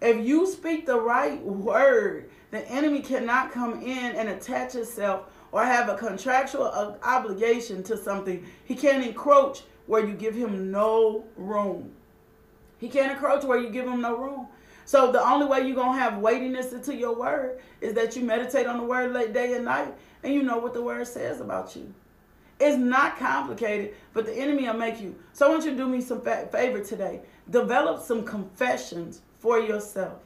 If 0.00 0.24
you 0.24 0.46
speak 0.46 0.86
the 0.86 1.00
right 1.00 1.42
word, 1.42 2.30
the 2.52 2.64
enemy 2.68 3.00
cannot 3.00 3.50
come 3.50 3.82
in 3.82 4.14
and 4.14 4.28
attach 4.28 4.76
itself 4.76 5.24
or 5.50 5.64
have 5.64 5.88
a 5.88 5.96
contractual 5.96 6.96
obligation 7.02 7.82
to 7.82 7.96
something. 7.96 8.46
He 8.66 8.76
can't 8.76 9.04
encroach 9.04 9.64
where 9.86 10.06
you 10.06 10.14
give 10.14 10.36
him 10.36 10.70
no 10.70 11.24
room. 11.36 11.90
He 12.78 12.88
can't 12.88 13.10
encroach 13.10 13.42
where 13.42 13.58
you 13.58 13.70
give 13.70 13.86
him 13.86 14.00
no 14.00 14.16
room. 14.16 14.46
So 14.84 15.10
the 15.10 15.20
only 15.20 15.46
way 15.46 15.66
you're 15.66 15.74
going 15.74 15.96
to 15.96 16.00
have 16.00 16.18
weightiness 16.18 16.72
into 16.72 16.94
your 16.94 17.16
word 17.16 17.58
is 17.80 17.94
that 17.94 18.14
you 18.14 18.22
meditate 18.22 18.68
on 18.68 18.76
the 18.76 18.84
word 18.84 19.12
late 19.12 19.32
day 19.32 19.54
and 19.54 19.64
night 19.64 19.92
and 20.26 20.34
you 20.34 20.42
know 20.42 20.58
what 20.58 20.74
the 20.74 20.82
word 20.82 21.06
says 21.06 21.40
about 21.40 21.76
you. 21.76 21.94
It's 22.58 22.76
not 22.76 23.16
complicated, 23.16 23.94
but 24.12 24.26
the 24.26 24.34
enemy 24.34 24.64
will 24.64 24.74
make 24.74 25.00
you. 25.00 25.14
So 25.32 25.46
I 25.46 25.50
want 25.50 25.64
you 25.64 25.70
to 25.70 25.76
do 25.76 25.86
me 25.86 26.00
some 26.00 26.20
favor 26.20 26.82
today. 26.82 27.20
Develop 27.48 28.02
some 28.02 28.24
confessions 28.24 29.20
for 29.38 29.60
yourself. 29.60 30.18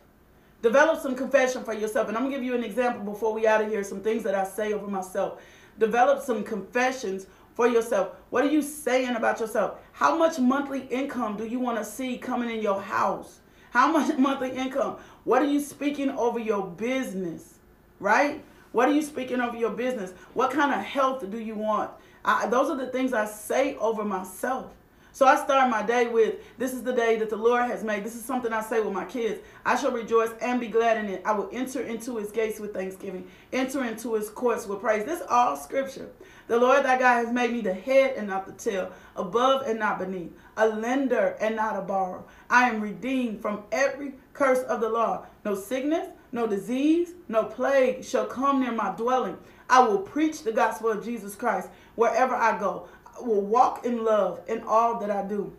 Develop 0.63 1.03
some 1.03 1.15
confession 1.15 1.65
for 1.65 1.75
yourself. 1.75 2.09
And 2.09 2.17
I'm 2.17 2.23
going 2.23 2.33
to 2.33 2.39
give 2.39 2.47
you 2.47 2.55
an 2.55 2.65
example 2.65 3.13
before 3.13 3.35
we 3.35 3.47
out 3.47 3.61
of 3.61 3.69
here, 3.69 3.85
some 3.85 4.01
things 4.01 4.23
that 4.23 4.35
I 4.35 4.45
say 4.45 4.73
over 4.73 4.87
myself. 4.87 5.43
Develop 5.79 6.23
some 6.23 6.45
confessions 6.45 7.27
for 7.53 7.69
yourself. 7.69 8.13
What 8.31 8.43
are 8.43 8.51
you 8.51 8.63
saying 8.63 9.17
about 9.17 9.39
yourself? 9.39 9.81
How 9.93 10.17
much 10.17 10.39
monthly 10.39 10.87
income 10.87 11.37
do 11.37 11.45
you 11.45 11.61
want 11.61 11.77
to 11.77 11.85
see 11.85 12.17
coming 12.17 12.49
in 12.49 12.63
your 12.63 12.81
house? 12.81 13.41
How 13.71 13.93
much 13.93 14.17
monthly 14.19 14.53
income? 14.53 14.97
What 15.25 15.43
are 15.43 15.51
you 15.51 15.61
speaking 15.61 16.09
over 16.09 16.39
your 16.39 16.67
business? 16.67 17.59
Right? 17.99 18.43
What 18.73 18.89
are 18.89 18.93
you 18.93 19.03
speaking 19.03 19.41
over 19.41 19.57
your 19.57 19.71
business? 19.71 20.13
What 20.35 20.51
kind 20.51 20.73
of 20.73 20.85
health 20.85 21.29
do 21.29 21.39
you 21.41 21.55
want? 21.55 21.91
I, 22.25 22.47
those 22.47 22.71
are 22.71 22.77
the 22.77 22.89
things 22.89 23.13
I 23.13 23.27
say 23.27 23.77
over 23.77 24.05
myself. 24.05 24.73
So 25.13 25.27
I 25.27 25.37
start 25.37 25.71
my 25.71 25.83
day 25.83 26.07
with, 26.07 26.37
This 26.57 26.73
is 26.73 26.83
the 26.85 26.93
day 26.93 27.17
that 27.17 27.31
the 27.31 27.37
Lord 27.37 27.65
has 27.65 27.83
made. 27.83 28.05
This 28.05 28.15
is 28.15 28.25
something 28.25 28.53
I 28.53 28.63
say 28.63 28.81
with 28.81 28.93
my 28.93 29.05
kids. 29.05 29.41
I 29.67 29.75
shall 29.75 29.91
rejoice 29.91 30.31
and 30.41 30.61
be 30.61 30.69
glad 30.69 30.99
in 30.99 31.07
it. 31.07 31.23
I 31.25 31.33
will 31.33 31.49
enter 31.53 31.83
into 31.83 32.17
his 32.17 32.31
gates 32.31 32.61
with 32.61 32.73
thanksgiving, 32.73 33.27
enter 33.53 33.85
into 33.85 34.15
his 34.15 34.31
courts 34.31 34.67
with 34.67 34.81
praise. 34.81 35.05
This 35.05 35.21
is 35.21 35.27
all 35.29 35.57
scripture. 35.57 36.11
The 36.47 36.59
Lord 36.59 36.85
thy 36.85 36.99
God 36.99 37.25
has 37.25 37.33
made 37.33 37.53
me 37.53 37.61
the 37.61 37.75
head 37.75 38.15
and 38.17 38.29
not 38.29 38.47
the 38.47 38.53
tail, 38.53 38.93
above 39.17 39.63
and 39.67 39.79
not 39.79 39.99
beneath, 39.99 40.33
a 40.57 40.69
lender 40.69 41.37
and 41.41 41.57
not 41.57 41.77
a 41.77 41.83
borrower. 41.83 42.23
I 42.49 42.69
am 42.69 42.81
redeemed 42.81 43.43
from 43.43 43.65
every 43.73 44.15
curse 44.33 44.61
of 44.61 44.81
the 44.81 44.89
law. 44.89 45.27
No 45.45 45.55
sickness, 45.55 46.09
no 46.33 46.47
disease, 46.47 47.15
no 47.29 47.45
plague 47.45 48.05
shall 48.05 48.27
come 48.27 48.61
near 48.61 48.73
my 48.73 48.95
dwelling. 48.97 49.39
I 49.69 49.81
will 49.81 49.99
preach 49.99 50.43
the 50.43 50.53
gospel 50.53 50.91
of 50.91 51.05
Jesus 51.05 51.35
Christ 51.35 51.69
wherever 51.95 52.35
I 52.35 52.59
go 52.59 52.89
I 53.21 53.27
will 53.27 53.43
walk 53.43 53.85
in 53.85 54.05
love 54.05 54.41
in 54.49 54.63
all 54.63 54.99
that 55.01 55.11
I 55.11 55.27
do. 55.27 55.53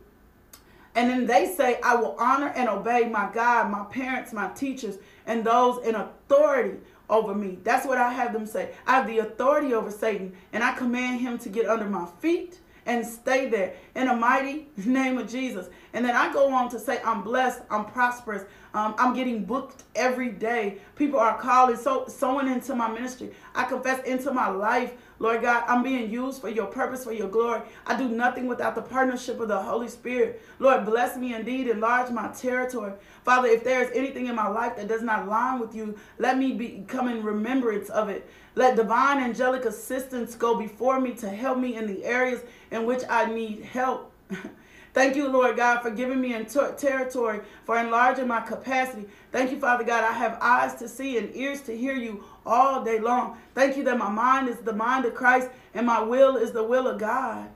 And 0.96 1.10
then 1.10 1.26
they 1.26 1.54
say, 1.54 1.80
I 1.84 1.96
will 1.96 2.16
honor 2.20 2.50
and 2.50 2.68
obey 2.68 3.08
my 3.08 3.30
God, 3.34 3.72
my 3.72 3.86
parents, 3.86 4.34
my 4.34 4.50
teachers, 4.50 4.98
and 5.26 5.44
those 5.44 5.84
in 5.86 5.96
authority 5.96 6.78
over 7.10 7.34
me. 7.34 7.60
That's 7.64 7.86
what 7.86 7.98
I 7.98 8.12
have 8.12 8.34
them 8.34 8.46
say. 8.46 8.74
I 8.86 8.98
have 8.98 9.08
the 9.08 9.20
authority 9.20 9.74
over 9.74 9.92
Satan, 9.92 10.36
and 10.52 10.64
I 10.64 10.74
command 10.74 11.22
him 11.22 11.38
to 11.40 11.50
get 11.50 11.68
under 11.68 11.86
my 11.86 12.08
feet 12.20 12.60
and 12.86 13.06
stay 13.06 13.50
there 13.50 13.74
in 13.96 14.08
the 14.08 14.16
mighty 14.16 14.68
name 14.78 15.18
of 15.18 15.30
Jesus. 15.30 15.68
And 15.94 16.06
then 16.06 16.16
I 16.16 16.32
go 16.34 16.54
on 16.54 16.70
to 16.72 16.80
say, 16.80 17.02
I'm 17.04 17.24
blessed, 17.24 17.62
I'm 17.70 17.86
prosperous, 17.86 18.44
um, 18.74 18.96
I'm 18.98 19.14
getting 19.14 19.44
booked 19.44 19.84
every 19.96 20.30
day. 20.30 20.78
People 20.96 21.20
are 21.20 21.38
calling, 21.38 21.76
so 21.76 22.06
sowing 22.08 22.48
into 22.48 22.76
my 22.76 22.90
ministry. 22.90 23.32
I 23.54 23.66
confess 23.66 24.04
into 24.06 24.32
my 24.32 24.50
life 24.50 24.94
Lord 25.22 25.44
God, 25.44 25.64
I'm 25.68 25.84
being 25.84 26.10
used 26.10 26.42
for 26.42 26.50
your 26.50 26.66
purpose, 26.66 27.04
for 27.04 27.14
your 27.14 27.28
glory. 27.28 27.62
I 27.86 27.96
do 27.96 28.10
nothing 28.10 28.48
without 28.48 28.74
the 28.74 28.82
partnership 28.82 29.40
of 29.40 29.50
the 29.50 29.62
Holy 29.62 29.88
Spirit. 29.88 30.42
Lord, 30.58 30.84
bless 30.84 31.16
me 31.16 31.36
indeed, 31.36 31.68
enlarge 31.68 32.10
my 32.10 32.30
territory. 32.30 32.94
Father, 33.24 33.48
if 33.48 33.64
there 33.64 33.84
is 33.84 33.92
anything 33.94 34.26
in 34.26 34.36
my 34.36 34.48
life 34.48 34.78
that 34.78 34.88
does 34.88 35.04
not 35.04 35.28
line 35.28 35.60
with 35.60 35.76
you, 35.76 35.96
let 36.18 36.40
me 36.40 36.54
be, 36.54 36.84
come 36.88 37.08
in 37.08 37.22
remembrance 37.22 37.88
of 37.90 38.10
it. 38.10 38.28
Let 38.56 38.76
divine 38.76 39.20
angelic 39.20 39.66
assistance 39.66 40.34
go 40.34 40.58
before 40.58 41.00
me 41.00 41.14
to 41.18 41.30
help 41.30 41.60
me 41.60 41.76
in 41.76 41.86
the 41.86 42.04
areas 42.04 42.42
in 42.72 42.88
which 42.88 43.04
I 43.08 43.32
need 43.32 43.62
help. 43.62 44.12
Thank 44.94 45.16
you, 45.16 45.28
Lord 45.30 45.56
God, 45.56 45.82
for 45.82 45.90
giving 45.90 46.20
me 46.20 46.34
in 46.34 46.46
ter- 46.46 46.74
territory, 46.74 47.42
for 47.64 47.78
enlarging 47.78 48.28
my 48.28 48.42
capacity. 48.42 49.08
Thank 49.32 49.52
you, 49.52 49.60
Father 49.60 49.86
God. 49.86 50.04
I 50.04 50.12
have 50.12 50.38
eyes 50.42 50.76
to 50.76 50.90
see 50.90 51.18
and 51.18 51.34
ears 51.36 51.62
to 51.62 51.78
hear 51.78 51.96
you 51.96 52.24
all 52.46 52.84
day 52.84 53.00
long. 53.00 53.38
Thank 53.56 53.78
you 53.78 53.84
that 53.86 53.98
my 53.98 54.10
mind 54.10 54.50
is 54.50 54.58
the 54.58 54.74
mind 54.74 55.06
of 55.06 55.16
Christ 55.16 55.50
and 55.74 55.86
my 55.86 56.02
will 56.02 56.36
is 56.36 56.52
the 56.52 56.64
will 56.64 56.88
of 56.88 57.00
God. 57.00 57.50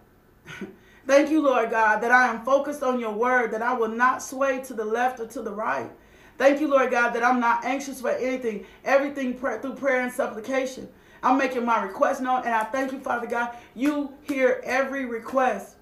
Thank 1.08 1.30
you, 1.30 1.42
Lord 1.42 1.70
God, 1.70 2.02
that 2.02 2.12
I 2.12 2.28
am 2.28 2.44
focused 2.46 2.82
on 2.82 3.00
your 3.00 3.14
word, 3.14 3.52
that 3.52 3.62
I 3.62 3.74
will 3.74 3.90
not 3.90 4.24
sway 4.24 4.64
to 4.64 4.74
the 4.74 4.86
left 4.86 5.20
or 5.20 5.28
to 5.28 5.42
the 5.42 5.52
right. 5.52 5.92
Thank 6.38 6.60
you, 6.60 6.68
Lord 6.68 6.90
God, 6.90 7.12
that 7.12 7.24
I'm 7.24 7.40
not 7.40 7.64
anxious 7.64 8.02
for 8.02 8.10
anything, 8.10 8.66
everything 8.84 9.38
through 9.38 9.76
prayer 9.76 10.02
and 10.02 10.12
supplication. 10.12 10.90
I'm 11.22 11.38
making 11.38 11.66
my 11.66 11.84
request 11.84 12.22
known, 12.22 12.44
and 12.44 12.54
I 12.54 12.64
thank 12.66 12.92
you, 12.92 13.00
Father 13.00 13.28
God. 13.28 13.56
You 13.74 14.14
hear 14.24 14.62
every 14.64 15.06
request. 15.06 15.75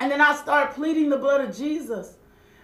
And 0.00 0.10
then 0.10 0.20
I 0.20 0.34
start 0.36 0.74
pleading 0.74 1.10
the 1.10 1.18
blood 1.18 1.40
of 1.40 1.56
Jesus. 1.56 2.16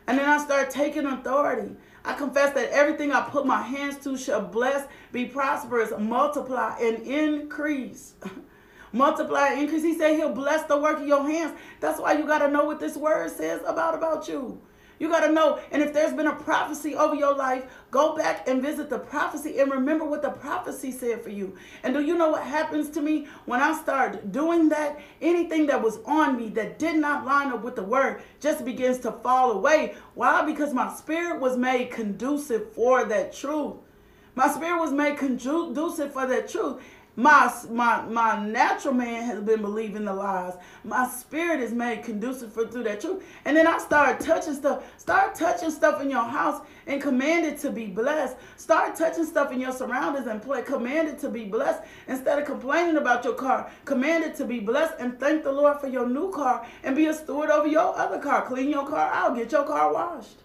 And 0.07 0.19
then 0.19 0.29
I 0.29 0.39
start 0.39 0.71
taking 0.71 1.07
authority. 1.07 1.75
I 2.05 2.13
confess 2.15 2.53
that 2.55 2.71
everything 2.71 3.13
I 3.13 3.23
put 3.23 3.47
my 3.47 3.63
hands 3.63 4.03
to 4.05 4.17
shall 4.17 4.43
bless, 4.43 4.87
be 5.11 5.25
prosperous, 5.25 5.93
multiply, 5.99 6.77
and 6.79 6.99
increase. 7.07 8.15
multiply 8.93 9.49
and 9.49 9.63
increase. 9.63 9.83
He 9.83 9.97
said 9.97 10.17
he'll 10.17 10.33
bless 10.33 10.65
the 10.67 10.79
work 10.79 11.01
of 11.01 11.07
your 11.07 11.29
hands. 11.29 11.59
That's 11.81 12.01
why 12.01 12.13
you 12.13 12.27
got 12.27 12.39
to 12.39 12.49
know 12.49 12.65
what 12.65 12.81
this 12.81 12.97
word 12.97 13.31
says 13.31 13.63
about 13.67 13.95
about 13.95 14.29
you. 14.29 14.61
You 14.99 15.09
got 15.09 15.27
to 15.27 15.33
know. 15.33 15.61
And 15.73 15.83
if 15.83 15.93
there's 15.93 16.13
been 16.13 16.27
a 16.27 16.35
prophecy 16.35 16.95
over 16.95 17.15
your 17.15 17.35
life, 17.35 17.65
go 17.91 18.17
back 18.17 18.49
and 18.49 18.63
visit 18.63 18.91
the 18.91 18.99
prophecy 18.99 19.59
and 19.59 19.71
remember 19.71 20.05
what 20.05 20.23
the 20.23 20.31
prophecy 20.31 20.93
said 20.93 21.23
for 21.23 21.31
you. 21.31 21.57
And 21.83 21.95
do 21.95 22.01
you 22.01 22.17
know 22.17 22.31
what 22.31 22.43
happens 22.43 22.91
to 22.91 23.01
me 23.01 23.27
when 23.47 23.61
I 23.61 23.81
start 23.81 24.33
doing 24.33 24.69
that? 24.71 25.01
Anything 25.21 25.67
that 25.67 25.83
was 25.83 25.99
on 26.05 26.37
me 26.37 26.49
that 26.51 26.79
did 26.79 26.97
not 26.97 27.25
line 27.25 27.53
up 27.53 27.63
with 27.63 27.77
the 27.77 27.83
word 27.83 28.23
just 28.41 28.65
begins 28.65 28.99
to 29.01 29.13
fall 29.13 29.53
away. 29.53 29.95
Why? 30.15 30.45
Because 30.45 30.73
my 30.73 30.93
spirit 30.95 31.41
was 31.41 31.57
made 31.57 31.91
conducive 31.91 32.73
for 32.73 33.05
that 33.05 33.33
truth. 33.33 33.77
My 34.37 34.49
spirit 34.49 34.81
was 34.81 34.93
made 34.93 35.17
conducive 35.17 36.13
for 36.13 36.27
that 36.27 36.49
truth. 36.49 36.83
My, 37.17 37.53
my, 37.71 38.03
my 38.03 38.45
natural 38.45 38.93
man 38.93 39.23
has 39.25 39.41
been 39.41 39.61
believing 39.61 40.05
the 40.05 40.13
lies. 40.13 40.55
My 40.83 41.07
spirit 41.07 41.61
is 41.61 41.73
made 41.73 42.03
conducive 42.03 42.53
for 42.53 42.67
through 42.67 42.85
that 42.85 43.01
truth. 43.01 43.23
And 43.45 43.57
then 43.57 43.69
I 43.69 43.79
start 43.79 44.19
touching 44.19 44.55
stuff. 44.55 44.85
Start 44.99 45.37
touching 45.37 45.71
stuff 45.71 46.03
in 46.03 46.11
your 46.11 46.25
house 46.25 46.63
and 46.89 47.01
command 47.01 47.47
it 47.47 47.59
to 47.59 47.71
be 47.71 47.87
blessed. 47.87 48.37
Start 48.57 48.97
touching 48.97 49.25
stuff 49.25 49.53
in 49.53 49.61
your 49.61 49.71
surroundings 49.71 50.27
and 50.27 50.43
play, 50.43 50.63
command 50.63 51.07
it 51.07 51.19
to 51.21 51.29
be 51.29 51.45
blessed. 51.45 51.83
Instead 52.09 52.41
of 52.41 52.47
complaining 52.47 52.97
about 52.97 53.25
your 53.25 53.35
car, 53.35 53.71
command 53.85 54.25
it 54.25 54.35
to 54.37 54.45
be 54.45 54.59
blessed 54.59 54.95
and 54.99 55.19
thank 55.21 55.45
the 55.45 55.53
Lord 55.53 55.79
for 55.81 55.87
your 55.87 56.09
new 56.09 56.33
car 56.33 56.67
and 56.83 56.97
be 56.97 57.07
a 57.07 57.15
steward 57.15 57.51
over 57.51 57.69
your 57.69 57.97
other 57.97 58.19
car. 58.19 58.45
Clean 58.45 58.69
your 58.69 58.89
car 58.89 59.13
out. 59.13 59.37
Get 59.37 59.53
your 59.53 59.65
car 59.65 59.95
washed. 59.95 60.43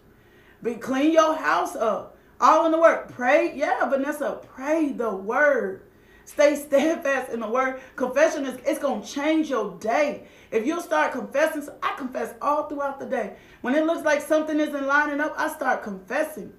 Be 0.61 0.75
clean 0.75 1.13
your 1.13 1.35
house 1.35 1.75
up. 1.75 2.15
All 2.39 2.67
in 2.67 2.71
the 2.71 2.79
word. 2.79 3.09
Pray. 3.09 3.53
Yeah, 3.55 3.89
Vanessa, 3.89 4.39
pray 4.53 4.91
the 4.91 5.09
word. 5.09 5.88
Stay 6.29 6.55
steadfast 6.55 7.31
in 7.31 7.39
the 7.39 7.49
word. 7.49 7.81
Confession 7.95 8.45
is 8.45 8.59
it's 8.63 8.77
gonna 8.77 9.03
change 9.03 9.49
your 9.49 9.75
day. 9.79 10.27
If 10.51 10.63
you'll 10.63 10.79
start 10.79 11.11
confessing, 11.11 11.63
so 11.63 11.75
I 11.81 11.95
confess 11.97 12.35
all 12.39 12.69
throughout 12.69 12.99
the 12.99 13.07
day. 13.07 13.35
When 13.61 13.73
it 13.73 13.83
looks 13.83 14.05
like 14.05 14.21
something 14.21 14.59
isn't 14.59 14.85
lining 14.85 15.21
up, 15.21 15.33
I 15.37 15.49
start 15.49 15.81
confessing. 15.81 16.53